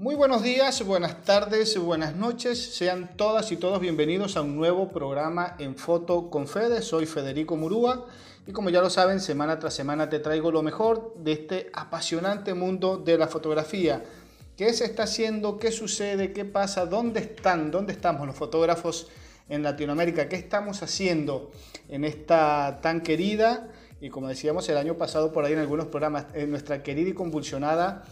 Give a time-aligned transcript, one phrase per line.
[0.00, 2.74] Muy buenos días, buenas tardes, buenas noches.
[2.74, 6.80] Sean todas y todos bienvenidos a un nuevo programa en Foto con Fede.
[6.80, 8.06] Soy Federico Murúa
[8.46, 12.54] y como ya lo saben, semana tras semana te traigo lo mejor de este apasionante
[12.54, 14.02] mundo de la fotografía.
[14.56, 15.58] ¿Qué se está haciendo?
[15.58, 16.32] ¿Qué sucede?
[16.32, 16.86] ¿Qué pasa?
[16.86, 17.70] ¿Dónde están?
[17.70, 19.08] ¿Dónde estamos los fotógrafos
[19.50, 20.30] en Latinoamérica?
[20.30, 21.50] ¿Qué estamos haciendo
[21.90, 23.68] en esta tan querida
[24.00, 27.12] y como decíamos el año pasado por ahí en algunos programas, en nuestra querida y
[27.12, 28.06] convulsionada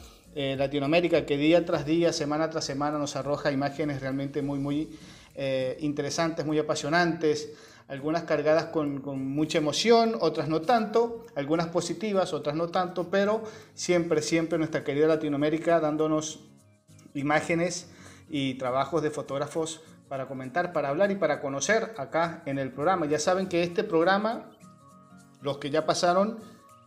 [0.56, 4.96] Latinoamérica que día tras día, semana tras semana nos arroja imágenes realmente muy, muy
[5.34, 7.50] eh, interesantes, muy apasionantes,
[7.88, 9.02] algunas cargadas con,
[9.34, 13.42] mucha emoción, otras no tanto, algunas positivas, otras no tanto, pero
[13.74, 16.38] siempre, siempre nuestra querida Latinoamérica dándonos
[17.14, 17.90] imágenes
[18.28, 23.06] y trabajos de fotógrafos para comentar, para hablar y para conocer acá en el programa.
[23.06, 24.50] Ya saben que este programa,
[25.42, 26.38] los que ya pasaron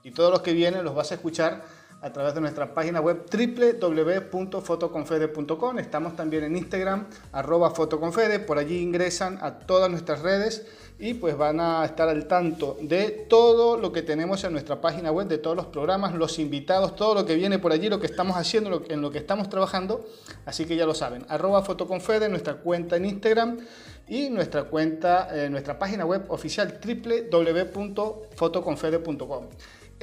[0.04, 1.64] y todos los que vienen, los vas a escuchar
[2.02, 5.80] a través de nuestra página web www.fotoconfede.com.
[5.80, 8.40] Estamos también en Instagram, arroba fotoconfede.
[8.40, 10.66] Por allí ingresan a todas nuestras redes
[10.98, 15.12] y pues van a estar al tanto de todo lo que tenemos en nuestra página
[15.12, 18.08] web, de todos los programas, los invitados, todo lo que viene por allí, lo que
[18.08, 20.04] estamos haciendo, en lo que estamos trabajando.
[20.46, 23.60] Así que ya lo saben, arroba fotoconfede, nuestra cuenta en Instagram
[24.08, 29.50] y nuestra cuenta, eh, nuestra página web oficial www.fotoconfede.com.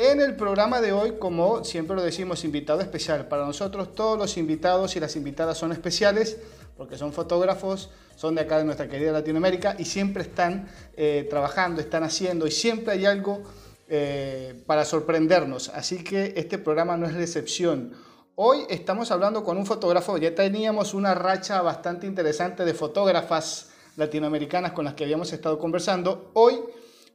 [0.00, 3.26] En el programa de hoy, como siempre lo decimos, invitado especial.
[3.26, 6.38] Para nosotros todos los invitados y las invitadas son especiales
[6.76, 11.80] porque son fotógrafos, son de acá de nuestra querida Latinoamérica y siempre están eh, trabajando,
[11.80, 13.42] están haciendo y siempre hay algo
[13.88, 15.68] eh, para sorprendernos.
[15.70, 17.92] Así que este programa no es la excepción.
[18.36, 24.70] Hoy estamos hablando con un fotógrafo, ya teníamos una racha bastante interesante de fotógrafas latinoamericanas
[24.70, 26.30] con las que habíamos estado conversando.
[26.34, 26.60] Hoy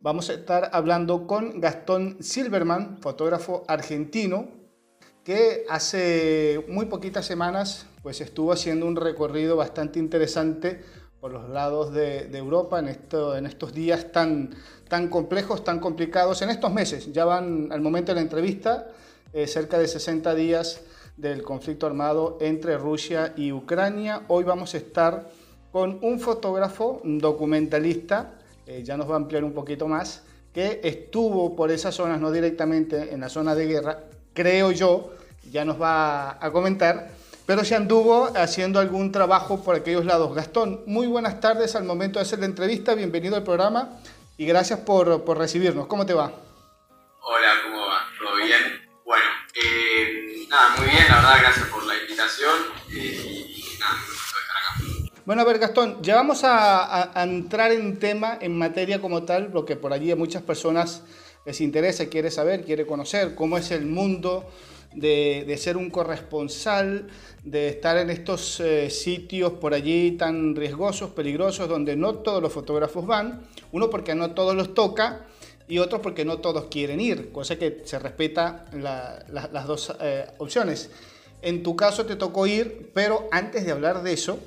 [0.03, 4.49] vamos a estar hablando con Gastón Silverman, fotógrafo argentino,
[5.23, 10.81] que hace muy poquitas semanas pues estuvo haciendo un recorrido bastante interesante
[11.21, 14.53] por los lados de, Europa en, esto, en estos días tan,
[14.89, 17.13] tan complejos, tan complicados, en estos meses.
[17.13, 18.89] Ya van al momento de la entrevista
[19.31, 20.81] eh, cerca de 60 días
[21.15, 24.23] del conflicto armado entre Rusia y Ucrania.
[24.27, 25.29] Hoy vamos a estar
[25.71, 28.33] con un fotógrafo, documentalista,
[28.65, 32.31] eh, ya nos va a ampliar un poquito más, que estuvo por esas zonas, no
[32.31, 34.03] directamente en la zona de guerra,
[34.33, 35.11] creo yo,
[35.51, 37.09] ya nos va a comentar,
[37.45, 40.33] pero se anduvo haciendo algún trabajo por aquellos lados.
[40.33, 43.99] Gastón, muy buenas tardes al momento de hacer la entrevista, bienvenido al programa
[44.37, 45.87] y gracias por, por recibirnos.
[45.87, 46.31] ¿Cómo te va?
[47.21, 47.99] Hola, ¿cómo va?
[48.17, 48.81] ¿Todo bien?
[49.05, 49.25] Bueno,
[49.55, 52.59] eh, nada, muy bien, la verdad, gracias por la invitación
[52.95, 53.42] eh,
[55.25, 59.63] bueno, a ver, Gastón, ya vamos a, entrar en tema, en materia como tal, lo
[59.63, 61.03] que por allí a muchas personas
[61.45, 64.45] les interesa, quiere saber, quiere conocer cómo es el mundo
[64.93, 67.07] de, ser un corresponsal,
[67.43, 72.51] de estar en estos eh, sitios por allí tan riesgosos, peligrosos, donde no todos los
[72.51, 75.25] fotógrafos van, uno porque no todos los toca
[75.69, 80.89] y otro porque no todos quieren ir, cosa que se respeta las dos eh, opciones.
[81.41, 84.39] En tu caso te tocó ir, pero antes de hablar de eso,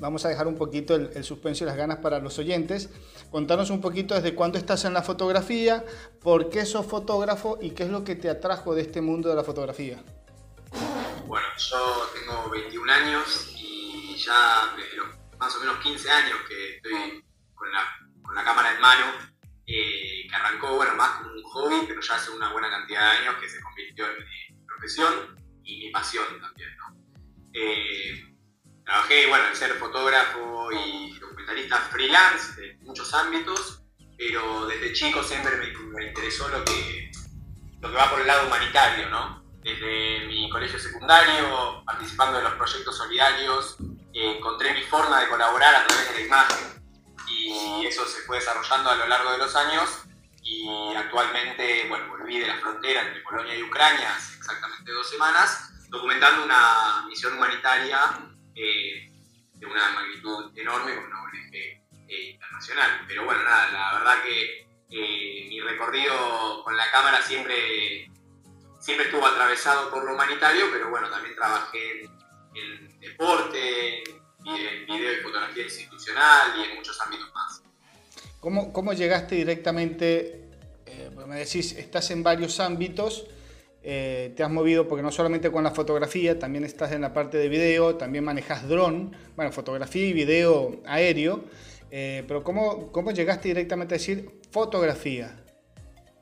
[0.00, 2.90] vamos a dejar un poquito el, suspenso y las ganas para los oyentes.
[3.30, 5.84] Contanos un poquito desde cuándo estás en la fotografía,
[6.22, 9.36] por qué sos fotógrafo y qué es lo que te atrajo de este mundo de
[9.36, 10.02] la fotografía.
[11.26, 16.76] Bueno, yo tengo 21 años y ya desde los más o menos 15 años que
[16.76, 17.24] estoy
[17.54, 17.80] con la,
[18.22, 19.04] con la cámara en mano,
[19.66, 23.18] eh, que arrancó bueno, más como un hobby, pero ya hace una buena cantidad de
[23.18, 26.70] años que se convirtió en mi profesión y mi pasión también.
[26.78, 26.96] ¿no?
[27.52, 28.29] Eh,
[28.90, 33.84] Trabajé, bueno, en ser fotógrafo y documentalista freelance en muchos ámbitos,
[34.18, 37.12] pero desde chico siempre me, interesó lo que,
[37.80, 39.44] lo que va por el lado humanitario, ¿no?
[39.62, 43.76] Desde mi colegio secundario, participando en los proyectos solidarios,
[44.12, 46.82] encontré mi forma de colaborar a través de la imagen
[47.28, 49.88] y eso se fue desarrollando a lo largo de los años
[50.42, 55.70] y actualmente, bueno, volví de la frontera entre Polonia y Ucrania hace exactamente dos semanas,
[55.90, 59.10] documentando una misión humanitaria eh,
[59.54, 63.04] de una magnitud enorme con una ONG eh, internacional.
[63.06, 64.60] Pero bueno, nada, la verdad que
[64.90, 68.10] eh, mi recorrido con la cámara siempre,
[68.80, 72.02] siempre estuvo atravesado por lo humanitario, pero bueno, también trabajé
[72.54, 74.02] en, deporte,
[74.44, 77.62] en video y fotografía institucional y en muchos ámbitos más.
[78.40, 80.40] ¿Cómo, cómo llegaste directamente?
[81.30, 83.24] me decís, estás en varios ámbitos.
[83.82, 87.38] Eh, te has movido porque no solamente con la fotografía, también estás en la parte
[87.38, 91.44] de video, también manejas dron, bueno, fotografía y video aéreo,
[91.90, 95.34] eh, pero ¿cómo, ¿cómo, llegaste directamente a decir fotografía?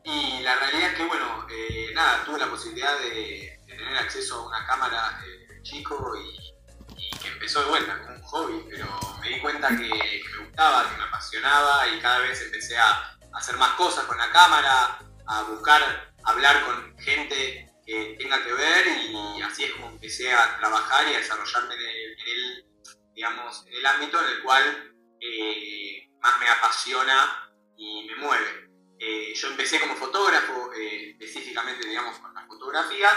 [0.04, 4.46] Y la realidad es que, bueno, eh, nada, tuve la posibilidad de, tener acceso a
[4.46, 5.20] una cámara
[5.62, 8.86] chico y, que empezó de vuelta como un hobby, pero
[9.20, 13.56] me di cuenta que, me gustaba, que me apasionaba y cada vez empecé a, hacer
[13.56, 19.40] más cosas con la cámara, a buscar hablar con gente que tenga que ver y
[19.40, 22.66] así es como empecé a trabajar y a desarrollarme en el,
[23.14, 28.68] digamos, en el ámbito en el cual eh, más me apasiona y me mueve.
[28.98, 33.08] Eh, yo empecé como fotógrafo, eh, específicamente digamos con la fotografía,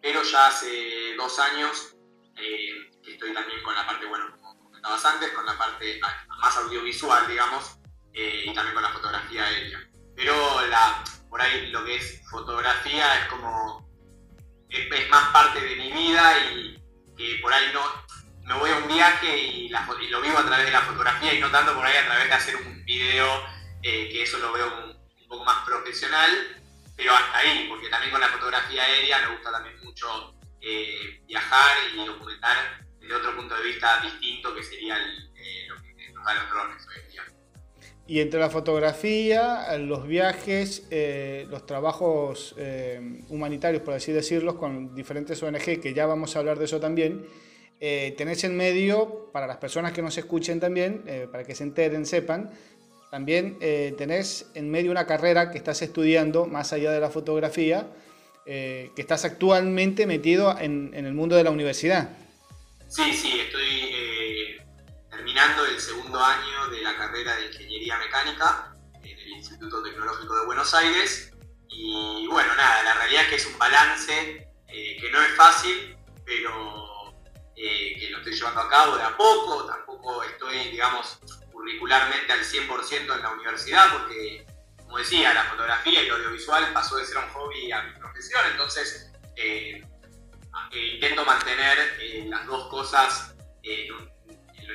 [0.00, 1.96] pero ya hace dos años
[2.36, 6.00] que estoy también con la parte, bueno, como comentabas antes, con la parte
[6.40, 7.78] más audiovisual, digamos,
[8.14, 9.90] y también con la fotografía aérea.
[10.16, 13.88] Pero la, por ahí lo que es fotografía es como,
[14.68, 16.82] es, más parte de mi vida y
[17.16, 17.80] que por ahí no,
[18.44, 21.50] me voy a un viaje y, lo vivo a través de la fotografía y no
[21.50, 23.44] tanto por ahí a través de hacer un video,
[23.82, 26.60] eh, que eso lo veo un, poco más profesional,
[26.96, 31.76] pero hasta ahí, porque también con la fotografía aérea me gusta también mucho eh, viajar
[31.94, 36.34] y documentar desde otro punto de vista distinto que sería eh, lo que nos da
[36.34, 37.29] los drones hoy en día.
[38.10, 44.96] Y entre la fotografía, los viajes, eh, los trabajos eh, humanitarios, por así decirlo, con
[44.96, 47.24] diferentes ONG, que ya vamos a hablar de eso también,
[47.78, 52.04] eh, tenés en medio, para las personas que nos escuchen también, para que se enteren,
[52.04, 52.50] sepan,
[53.12, 53.60] también
[53.96, 57.86] tenés en medio una carrera que estás estudiando más allá de la fotografía,
[58.44, 62.10] que estás actualmente metido en, en el mundo de la universidad.
[62.88, 64.09] Sí, sí, estoy
[65.40, 70.74] el segundo año de la carrera de Ingeniería Mecánica en el Instituto Tecnológico de Buenos
[70.74, 71.32] Aires.
[71.66, 75.96] Y bueno, nada, la realidad es que es un balance eh, que no es fácil,
[76.26, 77.14] pero
[77.56, 79.64] eh, que lo estoy llevando a cabo de a poco.
[79.64, 81.18] Tampoco estoy, digamos,
[81.50, 84.46] curricularmente al 100% en la universidad, porque,
[84.76, 88.42] como decía, la fotografía y lo audiovisual pasó de ser un hobby a mi profesión,
[88.50, 89.82] entonces eh,
[90.92, 91.98] intento mantener
[92.28, 94.19] las dos cosas en un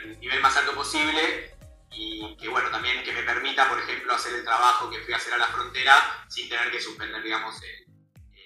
[0.04, 1.56] el nivel más alto posible
[1.92, 5.18] y que bueno, también que me permita, por ejemplo, hacer el trabajo que fui a
[5.18, 5.94] hacer a la frontera
[6.28, 7.56] sin tener que suspender, digamos,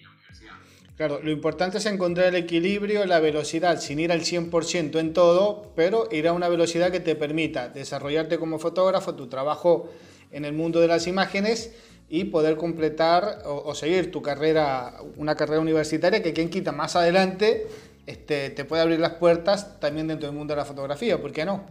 [0.01, 0.54] la universidad.
[0.96, 5.74] Claro, lo importante es encontrar el equilibrio, la velocidad, sin ir al 100% en todo,
[5.75, 9.92] pero ir a una velocidad que te permita desarrollarte como fotógrafo, tu trabajo
[10.31, 11.74] en el mundo de las imágenes
[12.07, 16.95] y poder completar o, o seguir tu carrera, una carrera universitaria que quien quita más
[16.95, 17.68] adelante
[18.10, 21.46] este, te puede abrir las puertas también dentro del mundo de la fotografía, ¿por qué
[21.46, 21.64] no?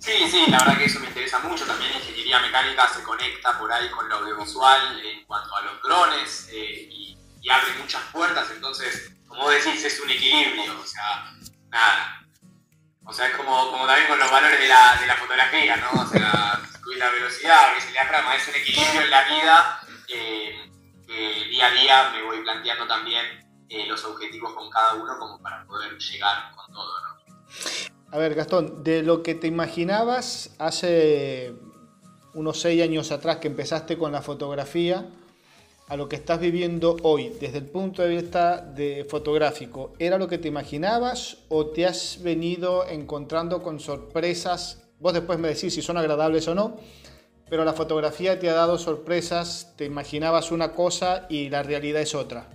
[0.00, 1.64] Sí, sí, la verdad que eso me interesa mucho.
[1.64, 6.48] También ingeniería mecánica se conecta por ahí con lo audiovisual en cuanto a los drones
[6.52, 7.16] eh, y,
[7.48, 8.50] abre muchas puertas.
[8.50, 10.80] Entonces, como decís, es un equilibrio.
[10.80, 11.32] O sea,
[11.70, 12.26] nada.
[13.04, 16.02] O sea, es como, también con los valores de la, de la fotografía, ¿no?
[16.02, 18.34] O sea, subir la velocidad, abrir el diafragma.
[18.34, 23.86] Es un equilibrio en la vida eh, día a día me voy planteando también eh,
[23.86, 26.90] los objetivos con cada uno como para poder llegar con todo.
[28.10, 31.54] A ver, Gastón, de lo que te imaginabas hace
[32.34, 35.06] unos seis años atrás que empezaste con la fotografía,
[35.88, 38.74] a lo que estás viviendo hoy, desde el punto de vista
[39.08, 44.82] fotográfico, ¿era lo que te imaginabas o te has venido encontrando con sorpresas?
[44.98, 46.76] Vos después me decís si son agradables o no,
[47.48, 52.14] pero la fotografía te ha dado sorpresas, te imaginabas una cosa y la realidad es
[52.14, 52.48] otra.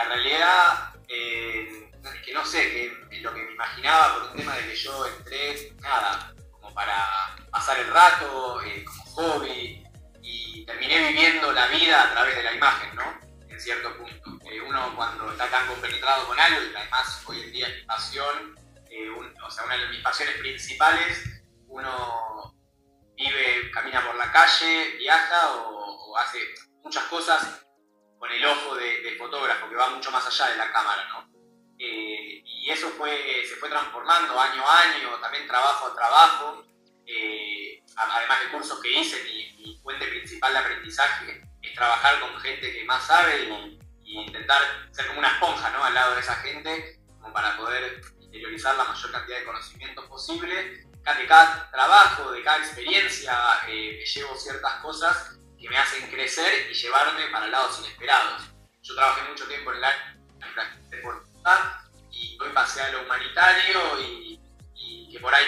[0.00, 2.70] La realidad eh, es que no sé,
[3.10, 7.06] que lo que me imaginaba por un tema de que yo entré, nada, como para
[7.50, 9.84] pasar el rato, eh, como hobby,
[10.22, 13.20] y terminé viviendo la vida a través de la imagen, ¿no?
[13.46, 14.38] En cierto punto.
[14.50, 17.82] Eh, uno cuando está tan compenetrado con algo, y además hoy en día es mi
[17.82, 18.58] pasión,
[19.44, 22.54] o sea, una de mis pasiones principales, uno
[23.18, 26.38] vive, camina por la calle, viaja o hace
[26.82, 27.66] muchas cosas
[28.20, 31.30] con el ojo de, fotógrafo que va mucho más allá de la cámara, ¿no?
[31.78, 36.66] Eh, y eso fue, se fue transformando año a año, también trabajo a trabajo,
[37.06, 42.70] eh, además de cursos que hice, mi, fuente principal de aprendizaje es trabajar con gente
[42.70, 44.60] que más sabe y, intentar
[44.90, 45.84] ser como una esponja ¿no?
[45.84, 50.86] al lado de esa gente, como para poder interiorizar la mayor cantidad de conocimientos posible.
[51.00, 53.32] De cada trabajo, de cada experiencia,
[53.68, 58.42] eh, me llevo ciertas cosas que me hacen crecer y llevarme para lados inesperados.
[58.82, 60.16] Yo trabajé mucho tiempo en el área
[60.90, 61.02] de
[62.10, 64.40] y hoy pasé a lo humanitario y,
[65.12, 65.44] que por ahí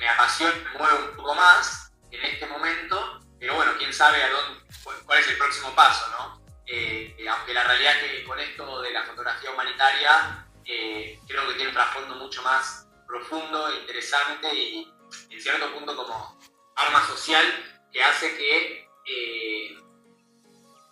[0.00, 4.28] me apasiona, me mueve un poco más en este momento, pero bueno, quién sabe a
[4.28, 4.60] dónde,
[5.04, 6.42] cuál es el próximo paso, ¿no?
[6.66, 11.54] Eh, aunque la realidad es que con esto de la fotografía humanitaria eh, creo que
[11.54, 14.92] tiene un trasfondo mucho más profundo, interesante y
[15.30, 16.40] en cierto punto como
[16.74, 17.44] arma social
[17.92, 19.76] que hace que eh,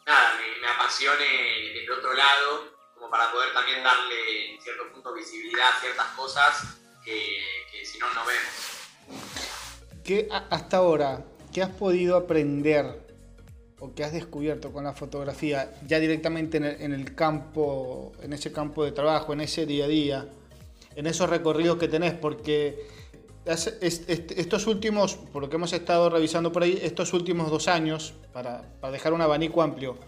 [0.07, 1.25] nada, me, apasione
[1.75, 6.79] desde otro lado, como para poder también darle en cierto punto visibilidad a ciertas cosas
[7.05, 8.75] que, que si no, no vemos.
[10.05, 13.05] ¿Qué hasta ahora, qué has podido aprender
[13.81, 18.33] o qué has descubierto con la fotografía ya directamente en el, en el campo, en
[18.33, 20.29] ese campo de trabajo, en ese día a día,
[20.95, 22.15] en esos recorridos que tenés?
[22.15, 22.87] Porque
[23.47, 28.63] estos últimos, por lo que hemos estado revisando por ahí, estos últimos dos años, para,
[28.81, 29.99] para dejar un abanico amplio,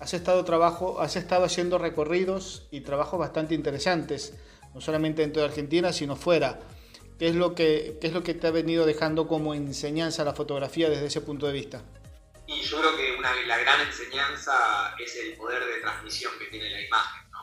[0.00, 4.34] has estado, trabajo, has estado haciendo recorridos y trabajos bastante interesantes,
[4.74, 6.58] no solamente dentro de Argentina, sino fuera.
[7.18, 10.32] ¿Qué es lo que, qué es lo que te ha venido dejando como enseñanza la
[10.32, 11.82] fotografía desde ese punto de vista?
[12.46, 16.70] Y yo creo que una, la gran enseñanza es el poder de transmisión que tiene
[16.70, 17.30] la imagen.
[17.30, 17.38] ¿no?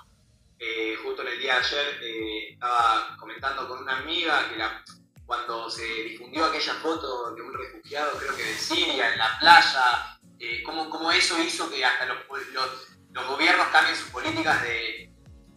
[0.60, 4.84] Eh, justo en el día de ayer eh, estaba comentando con una amiga que la,
[5.28, 10.18] cuando se difundió aquella foto de un refugiado, creo que de Siria, en la playa,
[10.40, 12.18] eh, cómo, eso hizo que hasta los,
[12.54, 15.12] los, gobiernos cambien sus políticas de,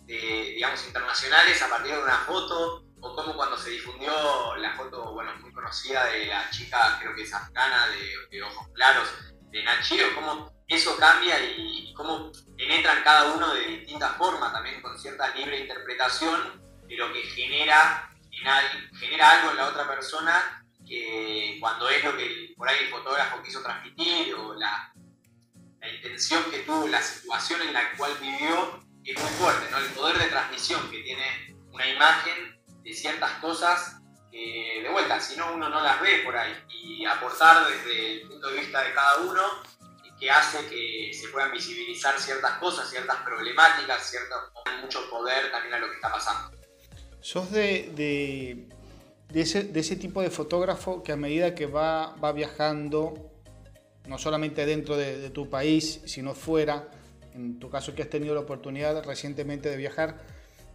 [0.07, 5.31] digamos, internacionales a partir de una foto, o como cuando se difundió la foto, bueno,
[5.41, 7.87] muy conocida de la chica, creo que es afgana,
[8.31, 9.09] de, ojos claros,
[9.50, 14.99] de Nachiro, cómo eso cambia y, cómo penetran cada uno de distintas formas, también con
[14.99, 18.10] cierta libre interpretación de lo que genera
[18.99, 23.42] genera algo en la otra persona que cuando es lo que por ahí el fotógrafo
[23.42, 24.92] quiso transmitir o la,
[25.94, 29.78] intención que tuvo, la situación en la cual vivió, es muy fuerte, ¿no?
[29.78, 35.52] El poder de transmisión que tiene una imagen de ciertas cosas de vuelta, si no
[35.52, 39.18] uno no las ve por ahí, y aportar desde el punto de vista de cada
[39.18, 39.42] uno,
[40.18, 44.37] que hace que se puedan visibilizar ciertas cosas, ciertas problemáticas, cierto,
[44.82, 46.60] mucho poder también a lo que está pasando.
[47.21, 48.67] ¿Sos de,
[49.35, 53.31] ese, tipo de fotógrafo que a medida que va, va viajando,
[54.09, 56.89] no solamente dentro de, tu país, sino fuera,
[57.35, 60.19] en tu caso que has tenido la oportunidad recientemente de viajar,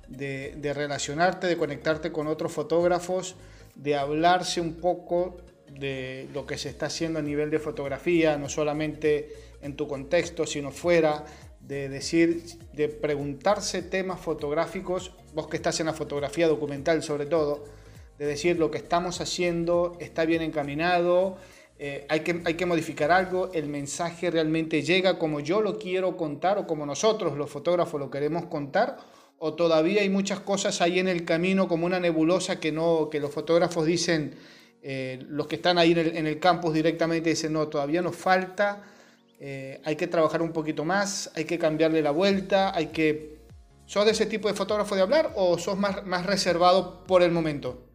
[0.08, 3.36] de relacionarte, de conectarte con otros fotógrafos,
[3.74, 5.38] de hablarse un poco
[5.70, 9.30] de lo que se está haciendo a nivel de fotografía, no solamente
[9.62, 11.25] en tu contexto, sino fuera,
[11.67, 12.43] de decir,
[12.74, 17.63] de preguntarse temas fotográficos, vos que estás en la fotografía documental sobre todo,
[18.19, 21.38] de decir lo que estamos haciendo está bien encaminado,
[21.77, 26.15] eh, hay, que, hay que modificar algo, el mensaje realmente llega como yo lo quiero
[26.15, 28.98] contar o como nosotros los fotógrafos lo queremos contar,
[29.39, 33.19] o todavía hay muchas cosas ahí en el camino como una nebulosa que, no, que
[33.19, 34.36] los fotógrafos dicen,
[34.81, 38.15] eh, los que están ahí en el, en el campus directamente dicen, no, todavía nos
[38.15, 38.84] falta
[39.39, 43.36] eh, hay que trabajar un poquito más, hay que cambiarle la vuelta, hay que...
[43.86, 47.32] ¿Sos de ese tipo de fotógrafo de hablar o sos más, más reservado por el
[47.32, 47.86] momento?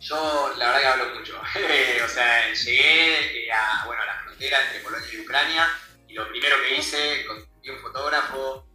[0.00, 1.40] Yo la verdad que hablo mucho.
[2.04, 5.68] o sea, llegué eh, a, bueno, a la frontera entre Polonia y Ucrania
[6.08, 8.68] y lo primero que hice, conseguí un fotógrafo,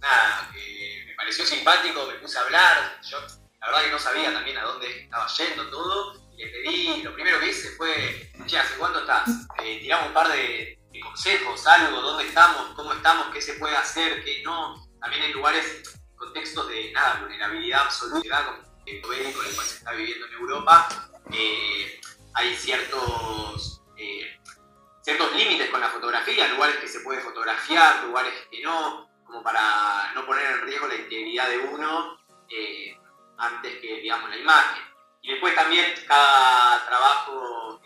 [0.00, 2.98] nada, me pareció simpático, me puse a hablar.
[3.02, 3.18] Yo
[3.60, 6.30] la verdad que no sabía también a dónde estaba yendo todo.
[6.36, 9.28] Y le pedí, lo primero que hice fue, che, ¿hace cuánto estás?
[9.62, 14.24] Eh, tiramos un par de, consejos, algo, dónde estamos, cómo estamos, qué se puede hacer,
[14.24, 14.74] qué no.
[15.00, 15.82] También en lugares,
[16.16, 20.88] contextos de nada, vulnerabilidad absoluta, como el bélico el cual se está viviendo en Europa,
[21.32, 22.00] eh,
[22.34, 24.40] hay ciertos, eh,
[25.02, 30.12] ciertos límites con la fotografía, lugares que se puede fotografiar, lugares que no, como para
[30.14, 32.18] no poner en riesgo la integridad de uno
[32.48, 32.98] eh,
[33.38, 34.82] antes que, digamos, la imagen.
[35.22, 37.80] Y después también cada trabajo,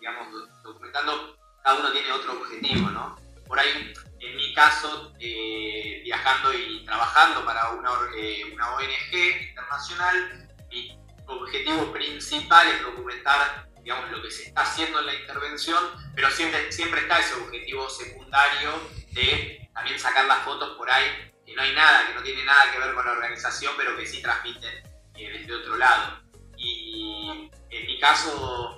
[0.00, 0.28] digamos,
[0.62, 3.16] documentando cada uno tiene otro objetivo, ¿no?
[3.46, 10.98] Por ahí, en mi caso, eh, viajando y trabajando para una, eh, ONG internacional, mi
[11.26, 15.82] objetivo principal es documentar digamos, lo que se está haciendo en la intervención,
[16.14, 18.70] pero siempre, siempre está ese objetivo secundario
[19.12, 22.70] de también sacar las fotos por ahí, que no hay nada, que no tiene nada
[22.70, 24.74] que ver con la organización, pero que sí transmiten
[25.14, 26.20] eh, desde otro lado.
[26.58, 28.77] Y en mi caso,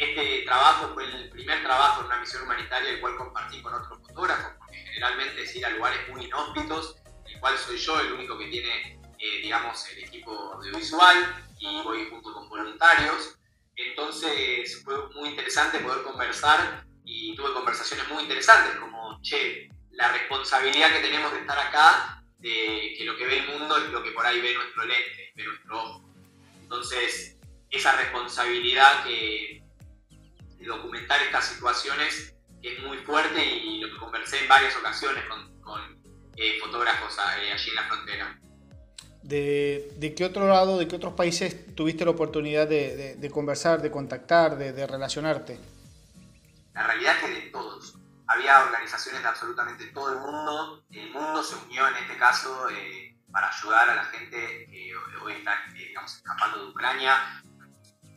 [0.00, 3.98] este trabajo fue el primer trabajo en una misión humanitaria el cual compartí con otros
[3.98, 8.38] fotógrafos, porque generalmente es ir a lugares muy inhóspitos, el cual soy yo el único
[8.38, 13.36] que tiene, eh, digamos, el equipo audiovisual y voy junto con voluntarios.
[13.76, 20.92] Entonces fue muy interesante poder conversar y tuve conversaciones muy interesantes como, che, la responsabilidad
[20.94, 24.12] que tenemos de estar acá, de que lo que ve el mundo es lo que
[24.12, 26.04] por ahí ve nuestro lente, ve nuestro ojo.
[26.62, 27.36] Entonces,
[27.70, 29.59] esa responsabilidad que
[30.64, 35.24] documentar estas situaciones es muy fuerte y lo que conversé en varias ocasiones
[35.62, 36.00] con,
[36.36, 38.40] eh, fotógrafos eh, allí en la frontera.
[39.22, 43.82] De, ¿De, qué otro lado, de qué otros países tuviste la oportunidad de, de, conversar,
[43.82, 45.58] de contactar, de, relacionarte?
[46.72, 47.98] La realidad es que de todos.
[48.26, 50.82] Había organizaciones de absolutamente todo el mundo.
[50.90, 52.68] El mundo se unió en este caso
[53.30, 57.42] para ayudar a la gente que hoy está digamos, escapando de Ucrania,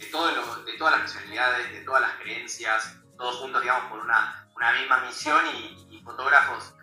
[0.06, 4.48] de, todas las nacionalidades, de todas las creencias, todos juntos, digamos, por una,
[4.80, 6.76] misma misión y, fotógrafos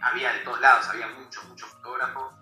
[0.00, 2.32] había de todos lados, había muchos, muchos fotógrafos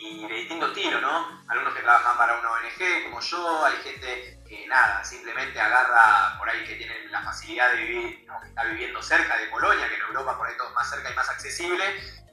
[0.00, 1.44] y de distinto estilo, ¿no?
[1.48, 6.48] Algunos que trabajan para una ONG como yo, hay gente que nada, simplemente agarra por
[6.48, 10.02] ahí que tienen la facilidad de vivir, que está viviendo cerca de Polonia, que en
[10.02, 11.84] Europa por ahí todo es más cerca y más accesible,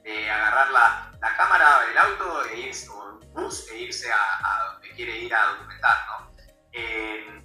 [0.08, 4.90] agarrar la, la cámara, el auto e irse, o un bus e irse a, donde
[4.92, 6.36] quiere ir a documentar, ¿no?
[6.72, 7.42] Eh,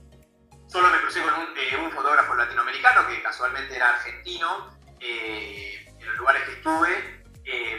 [0.69, 6.07] solo me crucé con un, eh, un, fotógrafo latinoamericano que casualmente era argentino, eh, en
[6.07, 7.23] los lugares que estuve,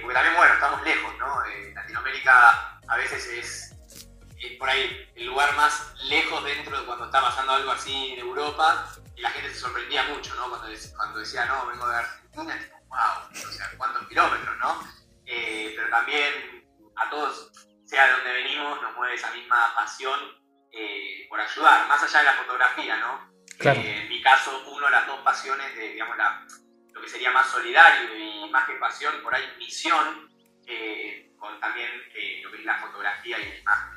[0.01, 1.43] porque también, bueno, estamos lejos, ¿no?
[1.73, 7.53] Latinoamérica a veces es, por ahí el lugar más lejos dentro de cuando está pasando
[7.53, 10.49] algo así en Europa, y la gente se sorprendía mucho, ¿no?
[10.49, 12.59] Cuando, cuando decía, no, vengo de Argentina,
[12.93, 14.81] wow, o sea, cuántos kilómetros, ¿no?
[15.25, 16.63] Eh, pero también
[16.95, 17.51] a todos,
[17.85, 20.19] sea de donde venimos, nos mueve esa misma pasión
[21.29, 23.33] por ayudar, más allá de la fotografía, ¿no?
[23.59, 26.45] en mi caso, uno de las dos pasiones de, digamos, la,
[26.93, 30.29] lo que sería más solidario y más que pasión, por ahí misión,
[30.67, 33.93] eh, con también eh, lo que es la fotografía y la imagen.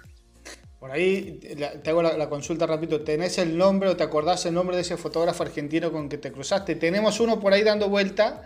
[0.78, 1.40] Por ahí
[1.82, 3.02] te hago la, consulta rápido.
[3.02, 6.30] ¿Tenés el nombre o te acordás el nombre de ese fotógrafo argentino con que te
[6.30, 6.76] cruzaste?
[6.76, 8.42] Tenemos uno por ahí dando vuelta,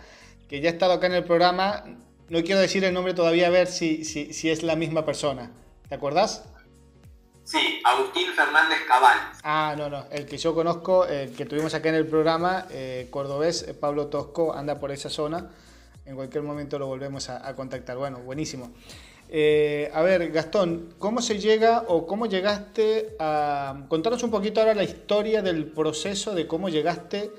[0.51, 1.85] que ya ha estado acá en el programa.
[2.27, 5.49] No quiero decir el nombre todavía, a ver si, si, si es la misma persona.
[5.87, 6.43] ¿Te acordás?
[7.45, 9.17] Sí, Agustín Fernández Cabal.
[9.43, 13.07] Ah, no, no, el que yo conozco, el que tuvimos acá en el programa, eh,
[13.09, 15.51] cordobés, eh, Pablo Tosco, anda por esa zona.
[16.05, 17.95] En cualquier momento lo volvemos a, contactar.
[17.95, 18.73] Bueno, buenísimo.
[19.29, 23.85] Eh, a ver, Gastón, ¿cómo se llega o cómo llegaste a...
[23.87, 27.31] Contanos un poquito ahora la historia del proceso de cómo llegaste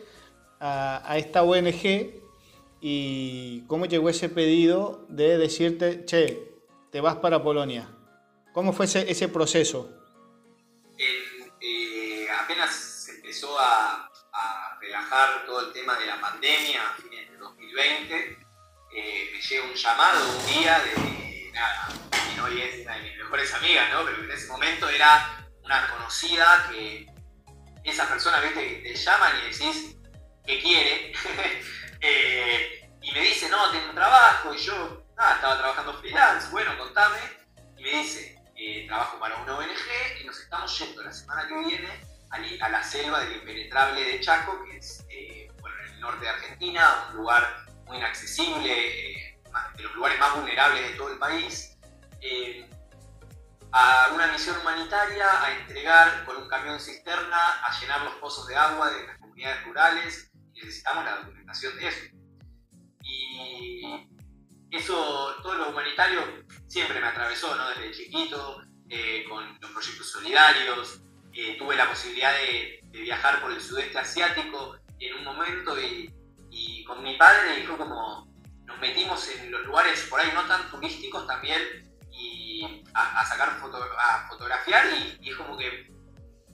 [0.60, 2.21] a, a esta ONG
[2.84, 6.52] y cómo llegó ese pedido de decirte, che,
[6.90, 7.88] te vas para Polonia.
[8.52, 9.88] ¿Cómo fue ese, proceso?
[11.60, 14.08] Eh, apenas se empezó a,
[14.80, 18.38] relajar todo el tema de la pandemia a fines de 2020,
[18.96, 21.88] eh, me llega un llamado un día de, nada,
[22.34, 24.04] y hoy es una de mis mejores amigas, ¿no?
[24.04, 27.06] Pero en ese momento era una conocida que
[27.84, 29.96] esa persona, viste, que te llaman y decís
[30.44, 31.12] que quiere,
[32.02, 36.76] eh, y me dice, no, tengo un trabajo, y yo, nada, estaba trabajando freelance, bueno,
[36.76, 37.18] contame,
[37.78, 41.54] y me dice, eh, trabajo para una ONG y nos estamos yendo la semana que
[41.56, 41.88] viene
[42.30, 47.08] a, la selva del impenetrable de Chaco, que es eh, en el norte de Argentina,
[47.10, 49.40] un lugar muy inaccesible, eh,
[49.76, 51.76] de los lugares más vulnerables de todo el país,
[53.72, 58.56] a una misión humanitaria, a entregar con un camión cisterna, a llenar los pozos de
[58.56, 60.31] agua de las comunidades rurales,
[60.64, 62.04] necesitamos la documentación de eso.
[63.02, 63.82] Y
[64.70, 66.22] eso, todo lo humanitario
[66.66, 67.68] siempre me atravesó, ¿no?
[67.70, 71.02] Desde chiquito, eh, con los proyectos solidarios.
[71.34, 76.14] Eh, tuve la posibilidad de, viajar por el sudeste asiático en un momento y,
[76.86, 78.28] con mi padre y fue como
[78.66, 83.78] nos metimos en los lugares por ahí no tan turísticos también y a, sacar foto,
[83.82, 84.84] a fotografiar
[85.20, 85.90] y, es como que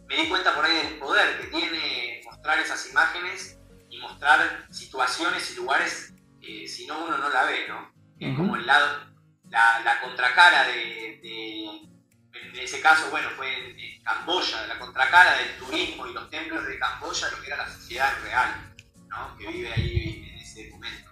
[0.07, 3.58] me di cuenta por ahí del poder que tiene mostrar esas imágenes
[3.99, 7.93] y mostrar situaciones y lugares que si no uno no la ve, ¿no?
[8.19, 9.09] Es como el lado,
[9.51, 16.15] la, contracara de, en ese caso, bueno, fue en, Camboya, la contracara del turismo y
[16.15, 18.75] los templos de Camboya, lo que era la sociedad real,
[19.09, 19.37] ¿no?
[19.37, 21.11] que vive ahí en ese momento.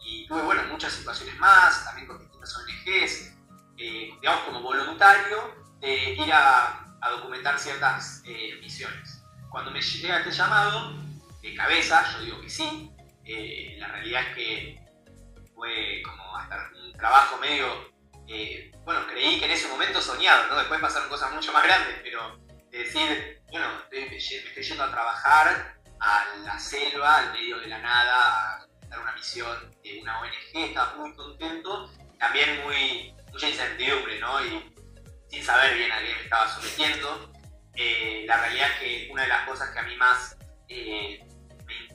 [0.00, 3.36] Y tuve, bueno, muchas situaciones más, también con distintas ONGs,
[3.76, 9.22] eh, digamos, como voluntario, de ir a, documentar ciertas eh, misiones.
[9.50, 10.94] Cuando me llega este llamado,
[11.50, 12.90] de cabeza, yo digo que sí,
[13.24, 14.80] eh, la realidad es que
[15.54, 17.92] fue como hasta un trabajo medio,
[18.84, 20.58] bueno, creí que en ese momento soñado, ¿no?
[20.58, 22.38] Después pasaron cosas mucho más grandes, pero
[22.70, 28.54] decir, bueno, me estoy yendo a trabajar a la selva, al medio de la nada,
[28.56, 34.44] a dar una misión de una ONG, estaba muy contento, también muy, mucha incertidumbre, ¿no?
[34.44, 34.74] Y
[35.30, 37.32] sin saber bien a qué me estaba sometiendo.
[37.74, 40.36] Eh, la realidad es que una de las cosas que a mí más
[40.68, 41.20] eh,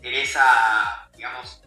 [0.04, 1.62] interesa, digamos,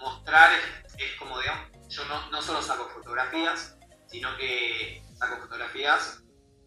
[0.00, 0.50] mostrar
[0.96, 6.22] es como, digamos, yo no, no solo saco fotografías, sino que saco fotografías,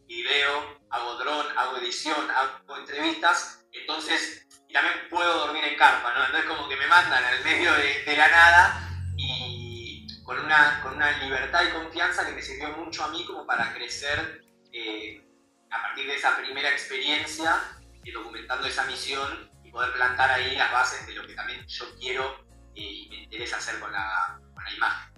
[0.06, 6.26] video, hago dron, hago edición, hago entrevistas, entonces, y también puedo dormir en carpa, ¿no?
[6.26, 11.12] Entonces como que me mandan al medio de, la nada y con una, con una
[11.24, 15.28] libertad y confianza que me sirvió mucho a mí como para crecer eh,
[15.72, 17.60] a partir de esa primera experiencia,
[18.04, 22.36] y documentando esa misión poder plantar ahí las bases de lo que también yo quiero
[22.76, 25.14] y me interesa hacer con la, con la imagen.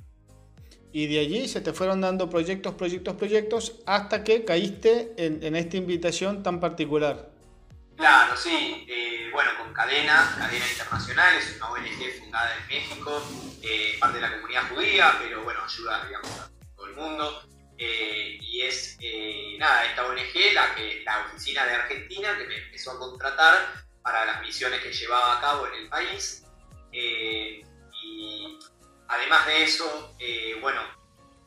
[0.93, 5.77] y de allí se te fueron dando proyectos, proyectos, proyectos, hasta que caíste en, esta
[5.77, 7.31] invitación tan particular.
[7.97, 8.85] Claro, sí.
[8.87, 13.23] Eh, bueno, con Cadena, Cadena Internacional, es una ONG fundada en México,
[13.63, 17.43] eh, parte de la comunidad judía, pero bueno, ayuda, digamos, a todo el mundo.
[17.79, 18.99] Eh, y es,
[19.57, 24.25] nada, esta ONG, la, que, la oficina de Argentina, que me empezó a contratar para
[24.25, 26.43] las misiones que llevaba a cabo en el país.
[26.91, 27.63] y
[29.11, 30.81] Además de eso, eh, bueno,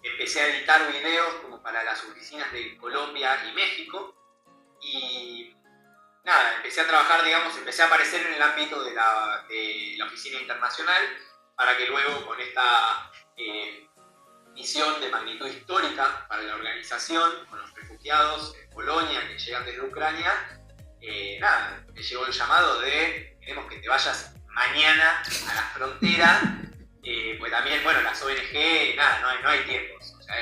[0.03, 4.15] empecé a editar videos como para las oficinas de Colombia y México
[4.83, 5.57] y
[6.25, 9.47] nada, empecé a trabajar, digamos, empecé a aparecer en el ámbito de la,
[10.07, 11.03] oficina internacional
[11.57, 13.89] para que luego con esta eh,
[14.53, 19.81] misión de magnitud histórica para la organización, con los refugiados en Polonia que llegan desde
[19.81, 20.64] Ucrania,
[21.07, 26.59] eh, nada, me llegó el llamado de queremos que te vayas mañana a la frontera
[27.03, 30.15] eh, pues también, bueno, las ONG, nada, no hay, no hay tiempos.
[30.19, 30.35] O sea,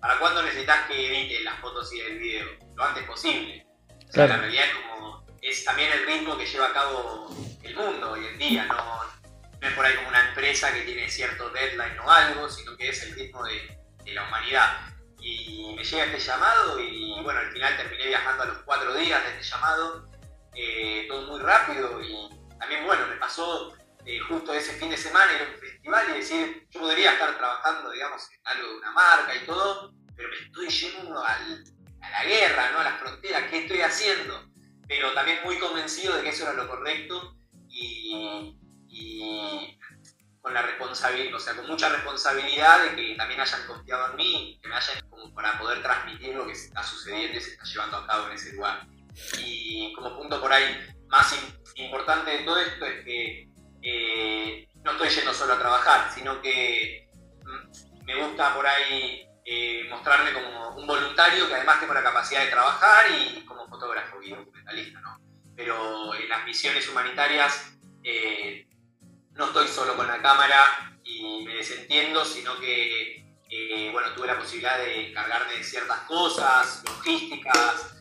[0.00, 2.48] ¿para cuándo necesitas que editen las fotos y el video?
[2.76, 3.64] Lo antes posible.
[4.08, 7.30] O sea, la realidad es como, es también el ritmo que lleva a cabo
[7.62, 8.74] el mundo hoy en día, no,
[9.60, 12.88] no es por ahí como una empresa que tiene cierto deadline o algo, sino que
[12.88, 14.78] es el ritmo de, de la humanidad.
[15.20, 19.22] Y me llega este llamado y bueno, al final terminé viajando a los cuatro días
[19.22, 20.07] de este llamado,
[20.54, 25.30] eh, todo muy rápido y también bueno, me pasó eh, justo ese fin de semana
[25.32, 29.36] a un festival y decir, yo podría estar trabajando, digamos, en algo de una marca
[29.36, 31.38] y todo, pero me estoy yendo a
[32.00, 32.78] la guerra, ¿no?
[32.78, 34.48] A las fronteras, ¿qué estoy haciendo?
[34.86, 37.36] Pero también muy convencido de que eso era lo correcto
[37.68, 38.56] y,
[40.40, 44.58] con la responsabilidad, o sea, con mucha responsabilidad de que también hayan confiado en mí,
[44.62, 47.98] que me hayan como para poder transmitir lo que está sucediendo y se está llevando
[47.98, 48.86] a cabo en ese lugar.
[49.38, 50.64] Y como punto por ahí
[51.08, 51.34] más
[51.76, 53.48] importante de todo esto es que
[53.82, 57.08] eh, no estoy yendo solo a trabajar, sino que
[57.44, 62.44] mm, me gusta por ahí eh, mostrarme como un voluntario que además tengo la capacidad
[62.44, 65.18] de trabajar y como fotógrafo y documentalista, ¿no?
[65.56, 67.72] Pero en las misiones humanitarias
[68.04, 68.66] eh,
[69.32, 73.24] no estoy solo con la cámara y me desentiendo, sino que
[73.92, 77.97] bueno, tuve la posibilidad de encargarme de ciertas cosas, logísticas,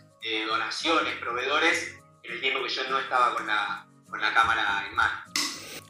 [0.47, 4.95] donaciones, proveedores, en el tiempo que yo no estaba con la, con la cámara en
[4.95, 5.23] mano.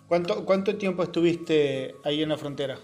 [0.07, 2.75] ¿Cuánto, ¿Cuánto tiempo estuviste ahí en la frontera?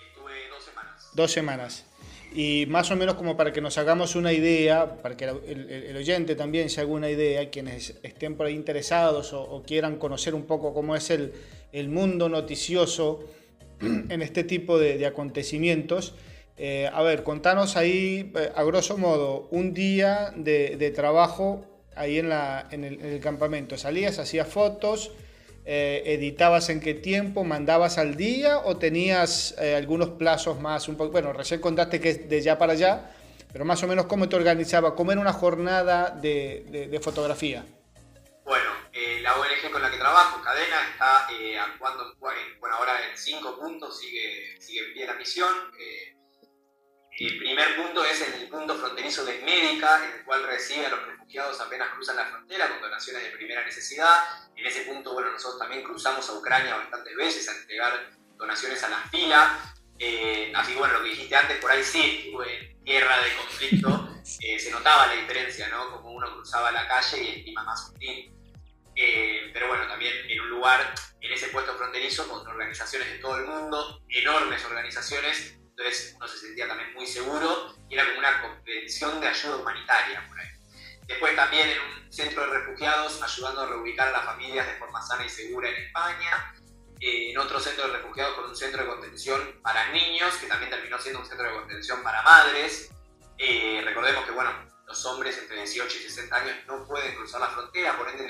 [0.00, 1.10] Estuve dos semanas.
[1.14, 1.86] Dos semanas.
[2.32, 6.36] Y más o menos como para que nos hagamos una idea, para que el, oyente
[6.36, 10.72] también se haga una idea, quienes estén por ahí interesados o, quieran conocer un poco
[10.72, 11.32] cómo es el,
[11.72, 13.24] el mundo noticioso
[13.80, 16.14] en este tipo de, acontecimientos.
[16.62, 21.64] Eh, a ver, contanos ahí, eh, a grosso modo, un día de, trabajo
[21.96, 23.78] ahí en, el, en el campamento.
[23.78, 25.10] Salías, hacías fotos,
[25.64, 31.62] eh, editabas en qué tiempo, mandabas al día o tenías algunos plazos más, bueno, recién
[31.62, 33.10] contaste que es de ya para allá,
[33.50, 37.64] pero más o menos cómo te organizaba, cómo era una jornada de, fotografía.
[38.44, 38.70] Bueno,
[39.22, 41.26] la ONG con la que trabajo, Cadena, está
[41.64, 45.48] actuando, bueno, ahora en cinco puntos, sigue, sigue en pie la misión.
[47.18, 51.06] El primer punto es el punto fronterizo de Médica, en el cual recibe a los
[51.06, 54.24] refugiados apenas cruzan la frontera con donaciones de primera necesidad.
[54.56, 58.88] En ese punto, bueno, nosotros también cruzamos a Ucrania bastantes veces a entregar donaciones a
[58.88, 59.74] la fila.
[59.98, 64.08] Eh, así que bueno, lo que dijiste antes, por ahí sí, en tierra de conflicto,
[64.40, 65.90] eh, se notaba la diferencia, ¿no?
[65.90, 68.32] Como uno cruzaba la calle y el clima más sutil.
[68.96, 73.36] Eh, pero bueno, también en un lugar, en ese puesto fronterizo, con organizaciones de todo
[73.36, 78.42] el mundo, enormes organizaciones, entonces uno se sentía también muy seguro y era como una
[78.42, 80.48] convención de ayuda humanitaria por ahí.
[81.06, 85.00] Después también en un centro de refugiados ayudando a reubicar a las familias de forma
[85.02, 86.54] sana y segura en España.
[87.00, 90.70] Eh, en otro centro de refugiados con un centro de contención para niños, que también
[90.70, 92.90] terminó siendo un centro de contención para madres.
[93.38, 94.52] Eh, recordemos que bueno,
[94.86, 98.28] los hombres entre 18 y 60 años no pueden cruzar la frontera, por ende